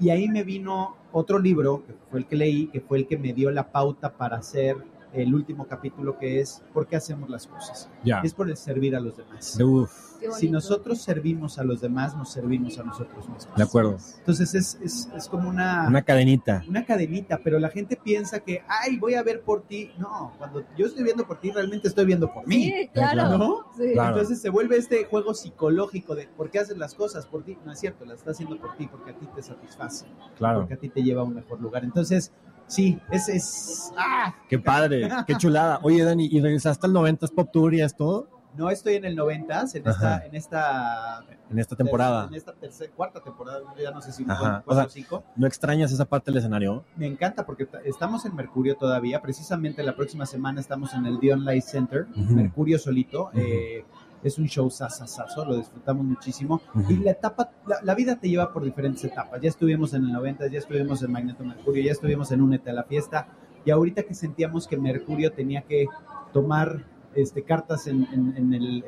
Y 0.01 0.09
ahí 0.09 0.29
me 0.29 0.45
vino 0.45 0.97
otro 1.13 1.39
libro, 1.39 1.85
que 1.87 1.95
fue 2.11 2.21
el 2.21 2.27
que 2.27 2.37
leí, 2.37 2.67
que 2.69 2.81
fue 2.81 2.99
el 2.99 3.07
que 3.07 3.19
me 3.19 3.33
dio 3.33 3.51
la 3.51 3.71
pauta 3.71 4.17
para 4.17 4.37
hacer 4.37 4.77
el 5.13 5.35
último 5.35 5.67
capítulo, 5.67 6.19
que 6.19 6.41
es 6.41 6.63
¿por 6.73 6.87
qué 6.87 6.97
hacemos 6.97 7.29
las 7.31 7.47
cosas? 7.47 7.89
Ya. 8.05 8.21
Es 8.21 8.33
por 8.35 8.49
el 8.49 8.57
servir 8.57 8.95
a 8.97 9.01
los 9.01 9.17
demás. 9.17 9.59
Uf. 9.61 10.11
Si 10.39 10.51
nosotros 10.51 11.01
servimos 11.01 11.59
a 11.59 11.65
los 11.65 11.81
demás, 11.81 12.15
nos 12.15 12.31
servimos 12.31 12.79
a 12.79 12.83
nosotros 12.83 13.27
mismos. 13.27 13.49
de 13.57 13.63
acuerdo. 13.63 13.97
Entonces 14.19 14.55
es, 14.55 14.79
es, 14.83 15.09
es 15.17 15.29
como 15.29 15.49
una, 15.49 15.87
Una 15.89 16.03
cadenita. 16.03 16.63
una 16.69 16.85
cadenita, 16.85 17.41
pero 17.43 17.59
la 17.59 17.71
gente 17.71 17.97
piensa 17.97 18.41
que, 18.41 18.63
ay, 18.69 18.99
voy 18.99 19.15
a 19.15 19.23
ver 19.23 19.41
por 19.41 19.63
ti. 19.63 19.91
No, 19.97 20.35
cuando 20.37 20.63
yo 20.77 20.85
estoy 20.87 21.05
viendo 21.05 21.27
por 21.27 21.41
ti, 21.41 21.51
realmente 21.51 21.89
estoy 21.89 22.05
viendo 22.05 22.31
por 22.31 22.47
mí. 22.47 22.65
Sí, 22.65 22.91
claro. 22.93 23.39
¿No? 23.39 23.57
Sí. 23.79 23.93
Claro. 23.95 24.11
Entonces 24.17 24.43
se 24.43 24.51
vuelve 24.51 24.77
este 24.77 25.07
juego 25.07 25.33
psicológico 25.33 26.15
de 26.15 26.29
por 26.37 26.51
qué 26.51 26.59
haces 26.59 26.77
las 26.77 26.95
cosas 26.95 27.25
por 27.25 27.43
ti. 27.43 27.57
No 27.65 27.73
es 27.73 27.81
cierto, 27.81 28.05
las 28.05 28.19
estás 28.19 28.35
haciendo 28.37 28.59
por 28.61 28.77
ti 28.77 28.89
porque 28.89 29.13
a 29.13 29.15
ti 29.19 29.27
te 29.35 29.43
satisface, 29.43 30.05
Claro. 30.37 30.61
porque 30.61 30.75
a 30.75 30.77
ti 30.79 30.91
te 30.91 31.03
lleva 31.03 31.23
a 31.23 31.25
un 31.25 31.35
mejor 31.35 31.63
lugar. 31.63 31.83
Entonces, 31.83 32.31
sí, 32.71 32.99
es... 33.11 33.29
es 33.29 33.93
¡ah! 33.97 34.35
Qué 34.49 34.59
padre, 34.59 35.09
qué 35.27 35.37
chulada. 35.37 35.81
Oye, 35.83 36.03
Dani, 36.05 36.27
¿y 36.31 36.41
regresaste 36.41 36.87
al 36.87 36.93
90s 36.93 37.35
Pop 37.35 37.51
Tour 37.53 37.75
y 37.75 37.81
esto 37.83 38.29
No 38.57 38.71
estoy 38.71 38.95
en 38.95 39.05
el 39.05 39.15
90 39.17 39.61
en 39.75 39.87
esta, 39.89 40.25
en 40.27 40.35
esta 40.35 41.25
en 41.51 41.59
esta 41.59 41.77
temporada? 41.77 42.27
En 42.29 42.35
esta 42.35 42.53
tercera, 42.53 42.93
cuarta 42.95 43.21
temporada, 43.21 43.61
ya 43.81 43.91
no 43.91 44.01
sé 44.01 44.13
si 44.13 44.25
cuatro 44.25 44.63
O 44.67 44.89
cinco. 44.89 45.25
¿No 45.37 45.47
extrañas 45.47 45.91
esa 45.93 46.05
parte 46.05 46.31
del 46.31 46.39
escenario? 46.39 46.85
Me 46.97 47.07
encanta 47.07 47.45
porque 47.45 47.67
ta- 47.67 47.81
estamos 47.85 48.25
en 48.25 48.35
Mercurio 48.37 48.77
todavía. 48.77 49.21
Precisamente 49.21 49.83
la 49.83 49.97
próxima 49.97 50.27
semana 50.27 50.61
estamos 50.61 50.95
en 50.95 51.07
el 51.07 51.19
Dion 51.19 51.45
Light 51.45 51.65
Center. 51.65 52.07
Mercurio 52.15 52.79
solito. 52.79 53.31
Eh, 53.35 53.85
es 54.23 54.39
un 54.39 54.47
show 54.47 54.71
sasasazo, 54.71 55.45
lo 55.45 55.57
disfrutamos 55.57 56.05
muchísimo. 56.05 56.61
Y 56.89 56.97
la 56.97 57.13
etapa, 57.13 57.51
la, 57.67 57.79
la 57.83 57.95
vida 57.95 58.17
te 58.17 58.29
lleva 58.29 58.53
por 58.53 58.65
diferentes 58.65 59.05
etapas. 59.05 59.41
Ya 59.41 59.49
estuvimos 59.49 59.95
en 59.95 60.05
el 60.05 60.13
90, 60.13 60.49
ya 60.49 60.59
estuvimos 60.59 61.03
en 61.03 61.13
Magneto 61.13 61.45
Mercurio, 61.45 61.85
ya 61.85 61.93
estuvimos 61.93 62.31
en 62.33 62.43
Únete 62.43 62.71
a 62.71 62.75
la 62.75 62.85
fiesta. 62.85 63.29
Y 63.65 63.71
ahorita 63.71 64.03
que 64.03 64.15
sentíamos 64.15 64.67
que 64.67 64.77
Mercurio 64.77 65.33
tenía 65.33 65.63
que 65.63 65.87
tomar 66.33 66.85
este, 67.15 67.43
cartas 67.43 67.87
en, 67.89 68.07
en- 68.13 68.35
en 68.37 68.55
el- 68.55 68.85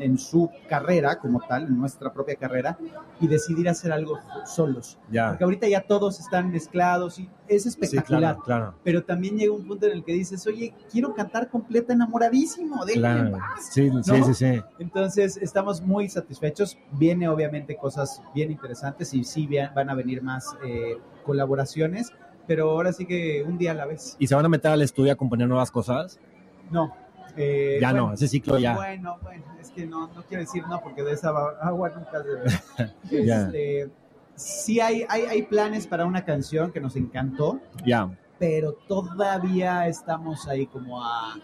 en- 0.00 0.18
su 0.18 0.50
carrera 0.68 1.18
como 1.18 1.40
tal, 1.40 1.66
en 1.66 1.76
nuestra 1.78 2.12
propia 2.12 2.34
carrera, 2.36 2.78
y 3.20 3.26
decidir 3.28 3.68
hacer 3.68 3.92
algo 3.92 4.18
solos. 4.46 4.98
Ya. 5.10 5.28
Porque 5.30 5.44
ahorita 5.44 5.68
ya 5.68 5.82
todos 5.82 6.18
están 6.20 6.50
mezclados 6.50 7.18
y 7.18 7.28
es 7.48 7.64
Sí, 7.64 7.68
espectacular. 7.68 8.20
claro, 8.36 8.42
claro. 8.44 8.74
Pero 8.82 9.04
también 9.04 9.36
llega 9.36 9.52
un 9.52 9.66
punto 9.66 9.86
en 9.86 9.92
el 9.92 10.04
que 10.04 10.12
dices, 10.14 10.46
oye, 10.46 10.74
quiero 10.90 11.14
cantar 11.14 11.48
completa 11.50 11.92
enamoradísimo, 11.92 12.84
déjenme 12.84 13.08
en 13.08 13.28
Claro. 13.28 13.38
paz. 13.38 13.68
Sí, 13.70 13.90
sí, 14.02 14.10
¿No? 14.18 14.24
sí, 14.26 14.34
sí. 14.34 14.62
Entonces, 14.78 15.36
estamos 15.36 15.82
muy 15.82 16.08
satisfechos. 16.08 16.78
Viene 16.92 17.28
obviamente 17.28 17.76
cosas 17.76 18.22
bien 18.34 18.50
interesantes 18.50 19.12
y 19.14 19.24
sí 19.24 19.48
van 19.74 19.90
a 19.90 19.94
venir 19.94 20.22
más 20.22 20.56
eh, 20.64 20.96
colaboraciones, 21.24 22.10
pero 22.46 22.70
ahora 22.70 22.92
sí 22.92 23.06
que 23.06 23.44
un 23.46 23.58
día 23.58 23.72
a 23.72 23.74
la 23.74 23.86
vez. 23.86 24.16
¿Y 24.18 24.26
se 24.26 24.34
van 24.34 24.44
a 24.44 24.48
meter 24.48 24.70
al 24.70 24.82
estudio 24.82 25.12
a 25.12 25.16
componer 25.16 25.48
nuevas 25.48 25.70
cosas? 25.70 26.18
No. 26.70 26.94
Eh, 27.36 27.78
Ya 27.80 27.90
bueno, 27.92 28.06
no, 28.08 28.12
ese 28.14 28.28
ciclo 28.28 28.58
ya. 28.58 28.74
Bueno, 28.74 29.18
bueno, 29.22 29.44
es 29.60 29.70
que 29.70 29.86
no, 29.86 30.08
no 30.08 30.22
quiero 30.24 30.42
decir 30.42 30.64
no, 30.68 30.80
porque 30.80 31.02
de 31.02 31.12
esa 31.12 31.30
agua 31.62 31.90
nunca 31.90 32.22
se 33.10 33.24
Ya. 33.24 33.42
Este, 33.46 33.90
Sí 34.34 34.80
hay, 34.80 35.04
hay, 35.08 35.22
hay 35.22 35.42
planes 35.42 35.86
para 35.86 36.06
una 36.06 36.24
canción 36.24 36.72
que 36.72 36.80
nos 36.80 36.96
encantó, 36.96 37.60
Ya. 37.84 38.10
pero 38.38 38.72
todavía 38.88 39.86
estamos 39.88 40.48
ahí 40.48 40.66
como 40.66 41.04
a 41.04 41.34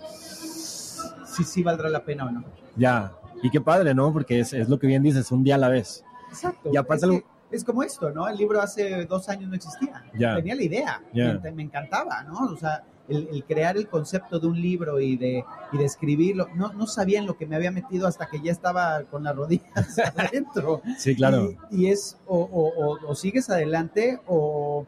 si 1.26 1.44
sí 1.44 1.62
valdrá 1.62 1.88
la 1.88 2.04
pena 2.04 2.24
o 2.26 2.30
no. 2.30 2.44
Ya. 2.76 3.12
Y 3.42 3.50
qué 3.50 3.60
padre, 3.60 3.94
¿no? 3.94 4.12
Porque 4.12 4.40
es, 4.40 4.52
es 4.52 4.68
lo 4.68 4.78
que 4.78 4.86
bien 4.86 5.02
dices, 5.02 5.30
un 5.30 5.44
día 5.44 5.54
a 5.56 5.58
la 5.58 5.68
vez. 5.68 6.04
Exacto. 6.30 6.70
Y 6.72 6.76
aparte 6.76 6.96
es, 6.96 7.02
algo- 7.04 7.18
que 7.20 7.26
es 7.50 7.64
como 7.64 7.82
esto, 7.82 8.10
¿no? 8.10 8.28
El 8.28 8.36
libro 8.36 8.60
hace 8.60 9.04
dos 9.06 9.28
años 9.28 9.48
no 9.48 9.54
existía. 9.56 10.04
Tenía 10.12 10.54
la 10.54 10.62
idea, 10.62 11.02
me, 11.12 11.52
me 11.52 11.62
encantaba, 11.62 12.22
¿no? 12.24 12.52
O 12.52 12.56
sea, 12.56 12.84
el, 13.08 13.26
el 13.32 13.42
crear 13.44 13.76
el 13.78 13.88
concepto 13.88 14.38
de 14.38 14.46
un 14.46 14.60
libro 14.60 15.00
y 15.00 15.16
de, 15.16 15.42
y 15.72 15.78
de 15.78 15.84
escribirlo, 15.84 16.48
no, 16.54 16.74
no 16.74 16.86
sabía 16.86 17.18
en 17.18 17.26
lo 17.26 17.38
que 17.38 17.46
me 17.46 17.56
había 17.56 17.70
metido 17.70 18.06
hasta 18.06 18.26
que 18.26 18.40
ya 18.42 18.52
estaba 18.52 19.02
con 19.04 19.24
las 19.24 19.34
rodillas 19.34 19.98
adentro. 20.16 20.82
Sí, 20.98 21.16
claro. 21.16 21.50
Y, 21.70 21.84
y 21.86 21.90
es 21.90 22.18
o, 22.26 22.38
o- 22.38 22.84
o- 22.86 22.98
o 23.08 23.14
sigues 23.14 23.48
adelante 23.48 24.20
o, 24.26 24.86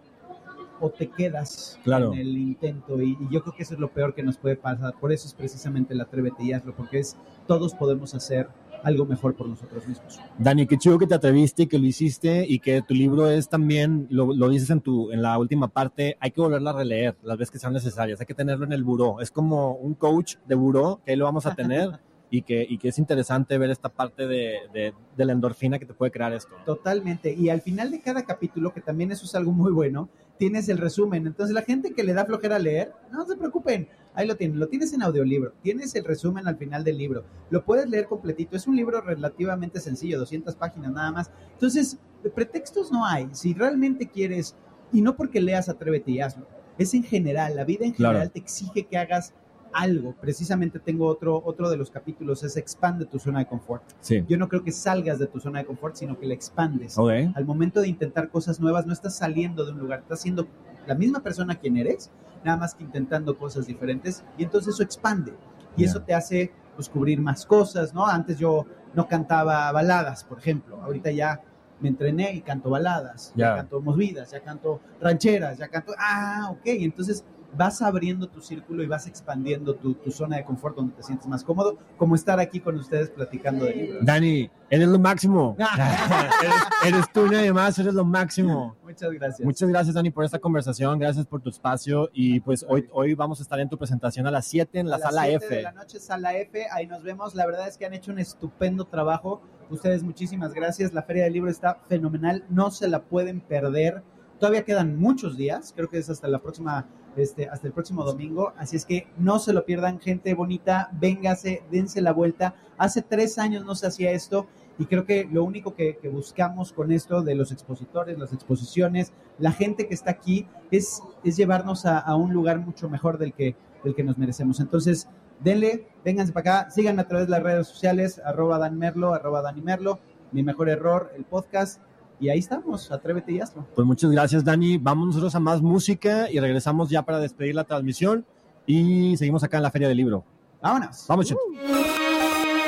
o 0.81 0.91
te 0.91 1.09
quedas 1.09 1.79
Claro. 1.83 2.13
en 2.13 2.19
el 2.19 2.37
intento. 2.37 3.01
Y, 3.01 3.17
y 3.21 3.29
yo 3.31 3.43
creo 3.43 3.55
que 3.55 3.63
eso 3.63 3.73
es 3.75 3.81
lo 3.81 3.89
peor 3.91 4.15
que 4.15 4.23
nos 4.23 4.37
puede 4.37 4.57
pasar. 4.57 4.93
Por 5.01 5.13
eso 5.13 5.27
es 5.27 5.33
precisamente 5.33 5.95
el 5.95 6.01
atrévete 6.03 6.43
y 6.45 6.53
hazlo, 6.53 6.75
porque 6.75 6.99
es 6.99 7.17
todos 7.47 7.75
podemos 7.75 8.15
hacer 8.15 8.49
algo 8.85 9.07
mejor 9.07 9.35
por 9.35 9.49
nosotros 9.49 9.87
mismos. 9.87 10.21
Dani, 10.39 10.67
qué 10.67 10.77
chido 10.77 10.99
que 10.99 11.07
te 11.07 11.15
atreviste, 11.15 11.69
que 11.69 11.79
lo 11.79 11.87
hiciste 11.87 12.45
y 12.49 12.59
que 12.59 12.83
tu 12.83 12.95
libro 12.95 13.29
es 13.29 13.49
también, 13.49 14.07
lo, 14.11 14.35
lo 14.35 14.49
dices 14.49 14.71
en, 14.71 14.81
tu, 14.81 15.11
en 15.13 15.23
la 15.23 15.39
última 15.39 15.69
parte, 15.69 16.17
hay 16.21 16.31
que 16.31 16.41
volverla 16.41 16.71
a 16.71 16.75
releer 16.75 17.17
las 17.23 17.39
veces 17.39 17.51
que 17.51 17.59
sean 17.59 17.73
necesarias, 17.73 18.21
hay 18.21 18.27
que 18.27 18.35
tenerlo 18.35 18.65
en 18.65 18.73
el 18.73 18.85
buró. 18.85 19.21
Es 19.21 19.31
como 19.31 19.75
un 19.75 19.95
coach 19.95 20.37
de 20.47 20.55
buró 20.55 21.01
que 21.05 21.13
ahí 21.13 21.17
lo 21.17 21.25
vamos 21.25 21.47
a 21.47 21.55
tener 21.55 21.99
y 22.31 22.43
que, 22.43 22.67
y 22.69 22.79
que 22.79 22.89
es 22.89 22.99
interesante 22.99 23.59
ver 23.59 23.71
esta 23.71 23.89
parte 23.89 24.27
de, 24.27 24.59
de, 24.73 24.95
de 25.17 25.25
la 25.25 25.33
endorfina 25.33 25.79
que 25.79 25.87
te 25.87 25.95
puede 25.95 26.13
crear 26.13 26.33
esto. 26.33 26.55
Totalmente. 26.65 27.33
Y 27.33 27.49
al 27.49 27.61
final 27.61 27.91
de 27.91 28.01
cada 28.01 28.25
capítulo, 28.25 28.73
que 28.73 28.81
también 28.81 29.11
eso 29.11 29.25
es 29.25 29.35
algo 29.35 29.53
muy 29.53 29.73
bueno, 29.73 30.09
tienes 30.41 30.71
el 30.71 30.79
resumen. 30.79 31.27
Entonces 31.27 31.55
la 31.55 31.61
gente 31.61 31.93
que 31.93 32.03
le 32.03 32.15
da 32.15 32.25
flojera 32.25 32.59
leer, 32.59 32.93
no 33.13 33.27
se 33.27 33.37
preocupen. 33.37 33.89
Ahí 34.15 34.27
lo 34.27 34.37
tienes. 34.37 34.57
Lo 34.57 34.69
tienes 34.69 34.91
en 34.95 35.03
audiolibro. 35.03 35.53
Tienes 35.63 35.95
el 35.95 36.03
resumen 36.05 36.49
al 36.49 36.57
final 36.57 36.83
del 36.83 36.97
libro. 36.97 37.25
Lo 37.51 37.63
puedes 37.63 37.87
leer 37.91 38.07
completito. 38.07 38.57
Es 38.57 38.67
un 38.67 38.75
libro 38.75 39.03
relativamente 39.03 39.81
sencillo, 39.81 40.19
200 40.19 40.57
páginas 40.57 40.93
nada 40.93 41.13
más. 41.13 41.31
Entonces, 41.53 41.99
pretextos 42.35 42.91
no 42.91 43.05
hay. 43.05 43.29
Si 43.33 43.53
realmente 43.53 44.09
quieres, 44.09 44.57
y 44.93 45.03
no 45.03 45.15
porque 45.15 45.43
leas 45.43 45.69
Atrévete 45.69 46.11
y 46.11 46.21
hazlo, 46.23 46.47
es 46.79 46.95
en 46.95 47.03
general. 47.03 47.55
La 47.55 47.65
vida 47.67 47.85
en 47.85 47.93
Claro. 47.93 48.15
general 48.15 48.33
te 48.33 48.39
exige 48.39 48.87
que 48.87 48.97
hagas 48.97 49.35
algo. 49.73 50.15
Precisamente 50.21 50.79
tengo 50.79 51.07
otro, 51.07 51.43
otro 51.45 51.71
de 51.71 51.77
los 51.77 51.91
capítulos, 51.91 52.43
es 52.43 52.57
expande 52.57 53.07
tu 53.07 53.19
zona 53.19 53.41
de 53.41 53.47
confort. 53.47 53.83
Sí. 54.01 54.25
Yo 54.29 54.37
no 54.39 54.49
creo 54.49 54.63
que 54.65 54.73
salgas 54.73 55.19
de 55.19 55.27
tu 55.27 55.41
zona 55.41 55.61
de 55.61 55.65
confort, 55.67 55.95
sino 55.97 56.19
que 56.19 56.27
la 56.27 56.35
expandes. 56.35 56.99
Ok. 56.99 57.11
Al 57.35 57.45
momento 57.45 57.81
de 57.81 57.89
intentar 57.89 58.31
cosas 58.31 58.61
nuevas, 58.61 58.87
no 58.87 58.93
estás 58.93 59.17
saliendo 59.17 59.65
de 59.65 59.73
un 59.73 59.79
lugar, 59.79 60.01
estás 60.01 60.21
siendo 60.21 60.47
la 60.87 60.95
misma 60.95 61.21
persona 61.21 61.57
quien 61.57 61.77
eres, 61.77 62.11
nada 62.45 62.57
más 62.57 62.75
que 62.75 62.83
intentando 62.85 63.37
cosas 63.37 63.67
diferentes, 63.67 64.25
y 64.39 64.45
entonces 64.45 64.75
eso 64.75 64.83
expande. 64.83 65.35
Y 65.77 65.83
Ya. 65.83 65.89
eso 65.91 66.03
te 66.03 66.15
hace 66.15 66.53
descubrir 66.77 67.21
más 67.21 67.45
cosas, 67.47 67.93
¿no? 67.95 68.07
Antes 68.07 68.39
yo 68.39 68.65
no 68.95 69.07
cantaba 69.07 69.71
baladas, 69.73 70.25
por 70.25 70.39
ejemplo. 70.39 70.81
Ahorita 70.83 71.11
ya 71.11 71.43
me 71.81 71.89
entrené 71.89 72.33
y 72.35 72.41
canto 72.41 72.71
baladas, 72.71 73.33
ya, 73.37 73.49
Ya. 73.51 73.57
canto 73.57 73.81
movidas, 73.81 74.31
ya 74.33 74.41
canto 74.41 74.81
rancheras, 75.01 75.59
ya 75.59 75.69
canto... 75.69 75.93
Ah, 75.99 76.49
ok. 76.51 76.61
Entonces 76.65 77.25
vas 77.57 77.83
abriendo 77.83 78.29
tu 78.29 78.41
círculo 78.41 78.83
y 78.83 78.87
vas 78.87 79.07
expandiendo 79.07 79.75
tu, 79.75 79.95
tu 79.95 80.11
zona 80.11 80.37
de 80.37 80.45
confort 80.45 80.77
donde 80.77 80.95
te 80.95 81.03
sientes 81.03 81.27
más 81.27 81.45
cómodo, 81.45 81.79
como 81.97 82.15
estar 82.15 82.41
aquí 82.41 82.61
con 82.61 82.77
ustedes 82.77 83.11
platicando 83.11 83.65
de 83.65 83.75
libros. 83.75 84.05
Dani, 84.05 84.51
eres 84.69 84.89
lo 84.89 84.99
máximo. 84.99 85.57
eres, 86.43 86.55
eres 86.85 87.13
tú 87.13 87.27
y 87.27 87.31
nadie 87.31 87.53
más, 87.53 87.79
eres 87.79 87.95
lo 87.95 88.05
máximo. 88.05 88.77
Muchas 88.85 89.13
gracias. 89.13 89.47
Muchas 89.47 89.69
gracias, 89.69 89.95
Dani, 89.95 90.11
por 90.11 90.25
esta 90.25 90.39
conversación. 90.39 90.99
Gracias 90.99 91.27
por 91.27 91.41
tu 91.41 91.51
espacio. 91.51 92.11
Y 92.13 92.41
pues 92.41 92.65
hoy, 92.69 92.89
hoy 92.93 93.15
vamos 93.15 93.41
a 93.41 93.43
estar 93.43 93.61
en 93.61 93.69
tu 93.69 93.79
presentación 93.79 94.27
a 94.27 94.31
las 94.31 94.47
7 94.47 94.81
en 94.81 94.89
la 94.89 94.97
A 94.97 94.99
las 94.99 95.09
sala 95.11 95.23
7 95.27 95.45
F. 95.47 95.55
de 95.55 95.63
la 95.63 95.73
noche, 95.73 96.01
sala 96.01 96.37
F, 96.37 96.67
ahí 96.73 96.87
nos 96.87 97.03
vemos. 97.03 97.35
La 97.35 97.47
verdad 97.47 97.69
es 97.69 97.77
que 97.77 97.87
han 97.87 97.95
hecho 97.95 98.13
un 98.13 98.19
estupendo 98.19 98.85
trabajo. 98.87 99.43
Ustedes, 99.71 100.03
muchísimas 100.03 100.53
gracias. 100.53 100.93
La 100.93 101.03
Feria 101.03 101.25
del 101.25 101.33
Libro 101.33 101.51
está 101.51 101.81
fenomenal, 101.89 102.45
no 102.49 102.71
se 102.71 102.89
la 102.89 103.03
pueden 103.03 103.41
perder. 103.41 104.03
Todavía 104.39 104.65
quedan 104.65 104.97
muchos 104.97 105.37
días, 105.37 105.73
creo 105.77 105.89
que 105.89 105.99
es 105.99 106.09
hasta 106.09 106.27
la 106.27 106.39
próxima, 106.39 106.89
este, 107.17 107.49
hasta 107.49 107.67
el 107.67 107.73
próximo 107.73 108.05
domingo. 108.05 108.53
Así 108.57 108.77
es 108.77 108.85
que 108.85 109.07
no 109.19 109.39
se 109.39 109.53
lo 109.53 109.65
pierdan, 109.65 110.01
gente 110.01 110.35
bonita, 110.35 110.91
véngase, 110.93 111.63
dense 111.71 112.01
la 112.01 112.13
vuelta. 112.13 112.55
Hace 112.79 113.03
tres 113.03 113.39
años 113.39 113.65
no 113.65 113.75
se 113.75 113.87
hacía 113.87 114.13
esto. 114.13 114.47
Y 114.79 114.87
creo 114.87 115.05
que 115.05 115.29
lo 115.31 115.45
único 115.45 115.75
que, 115.75 115.99
buscamos 116.11 116.73
con 116.73 116.91
esto 116.91 117.21
de 117.23 117.35
los 117.35 117.53
expositores, 117.53 118.19
las 118.19 118.33
exposiciones, 118.33 119.13
la 119.39 119.53
gente 119.53 119.87
que 119.87 119.95
está 119.95 120.11
aquí, 120.11 120.47
es, 120.71 121.03
es 121.23 121.37
llevarnos 121.37 121.85
a, 121.85 121.99
a 121.99 122.17
un 122.17 122.33
lugar 122.33 122.61
mucho 122.61 122.89
mejor 122.89 123.19
del 123.19 123.35
que, 123.35 123.57
del 123.85 123.95
que 123.95 124.05
nos 124.05 124.17
merecemos. 124.17 124.59
Entonces, 124.59 125.07
denle, 125.41 125.87
vénganse 126.05 126.33
para 126.33 126.61
acá, 126.63 126.71
síganme 126.71 127.03
a 127.03 127.09
través 127.09 127.27
de 127.27 127.33
las 127.33 127.43
redes 127.43 127.67
sociales, 127.67 128.21
arroba 128.25 128.59
Dan 128.59 128.79
Merlo, 128.79 129.15
arroba 129.15 129.43
Dani 129.43 129.61
Merlo, 129.61 129.99
mi 130.33 130.43
mejor 130.43 130.69
error, 130.69 131.13
el 131.17 131.25
podcast, 131.25 131.81
y 132.21 132.29
ahí 132.29 132.39
estamos, 132.39 132.93
atrévete 132.93 133.33
y 133.33 133.41
hazlo. 133.41 133.67
Pues 133.75 133.87
muchas 133.87 134.11
gracias, 134.11 134.45
Dani. 134.45 134.77
Vamos 134.77 135.09
nosotros 135.09 135.35
a 135.35 135.41
más 135.41 135.63
música 135.63 136.31
y 136.31 136.39
regresamos 136.39 136.91
ya 136.91 137.03
para 137.03 137.19
despedir 137.19 137.55
la 137.55 137.65
transmisión. 137.65 138.25
Y 138.67 139.17
seguimos 139.17 139.43
acá 139.43 139.57
en 139.57 139.63
la 139.63 139.71
Feria 139.71 139.89
del 139.89 139.97
Libro. 139.97 140.25
Vámonos. 140.61 141.07
Vamos, 141.09 141.27
Cheto. 141.27 141.41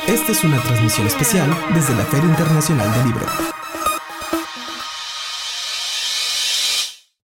Esta 0.08 0.32
es 0.32 0.42
una 0.42 0.60
transmisión 0.62 1.06
especial 1.06 1.48
desde 1.74 1.94
la 1.94 2.04
Feria 2.04 2.28
Internacional 2.28 2.92
del 2.92 3.04
Libro. 3.04 3.51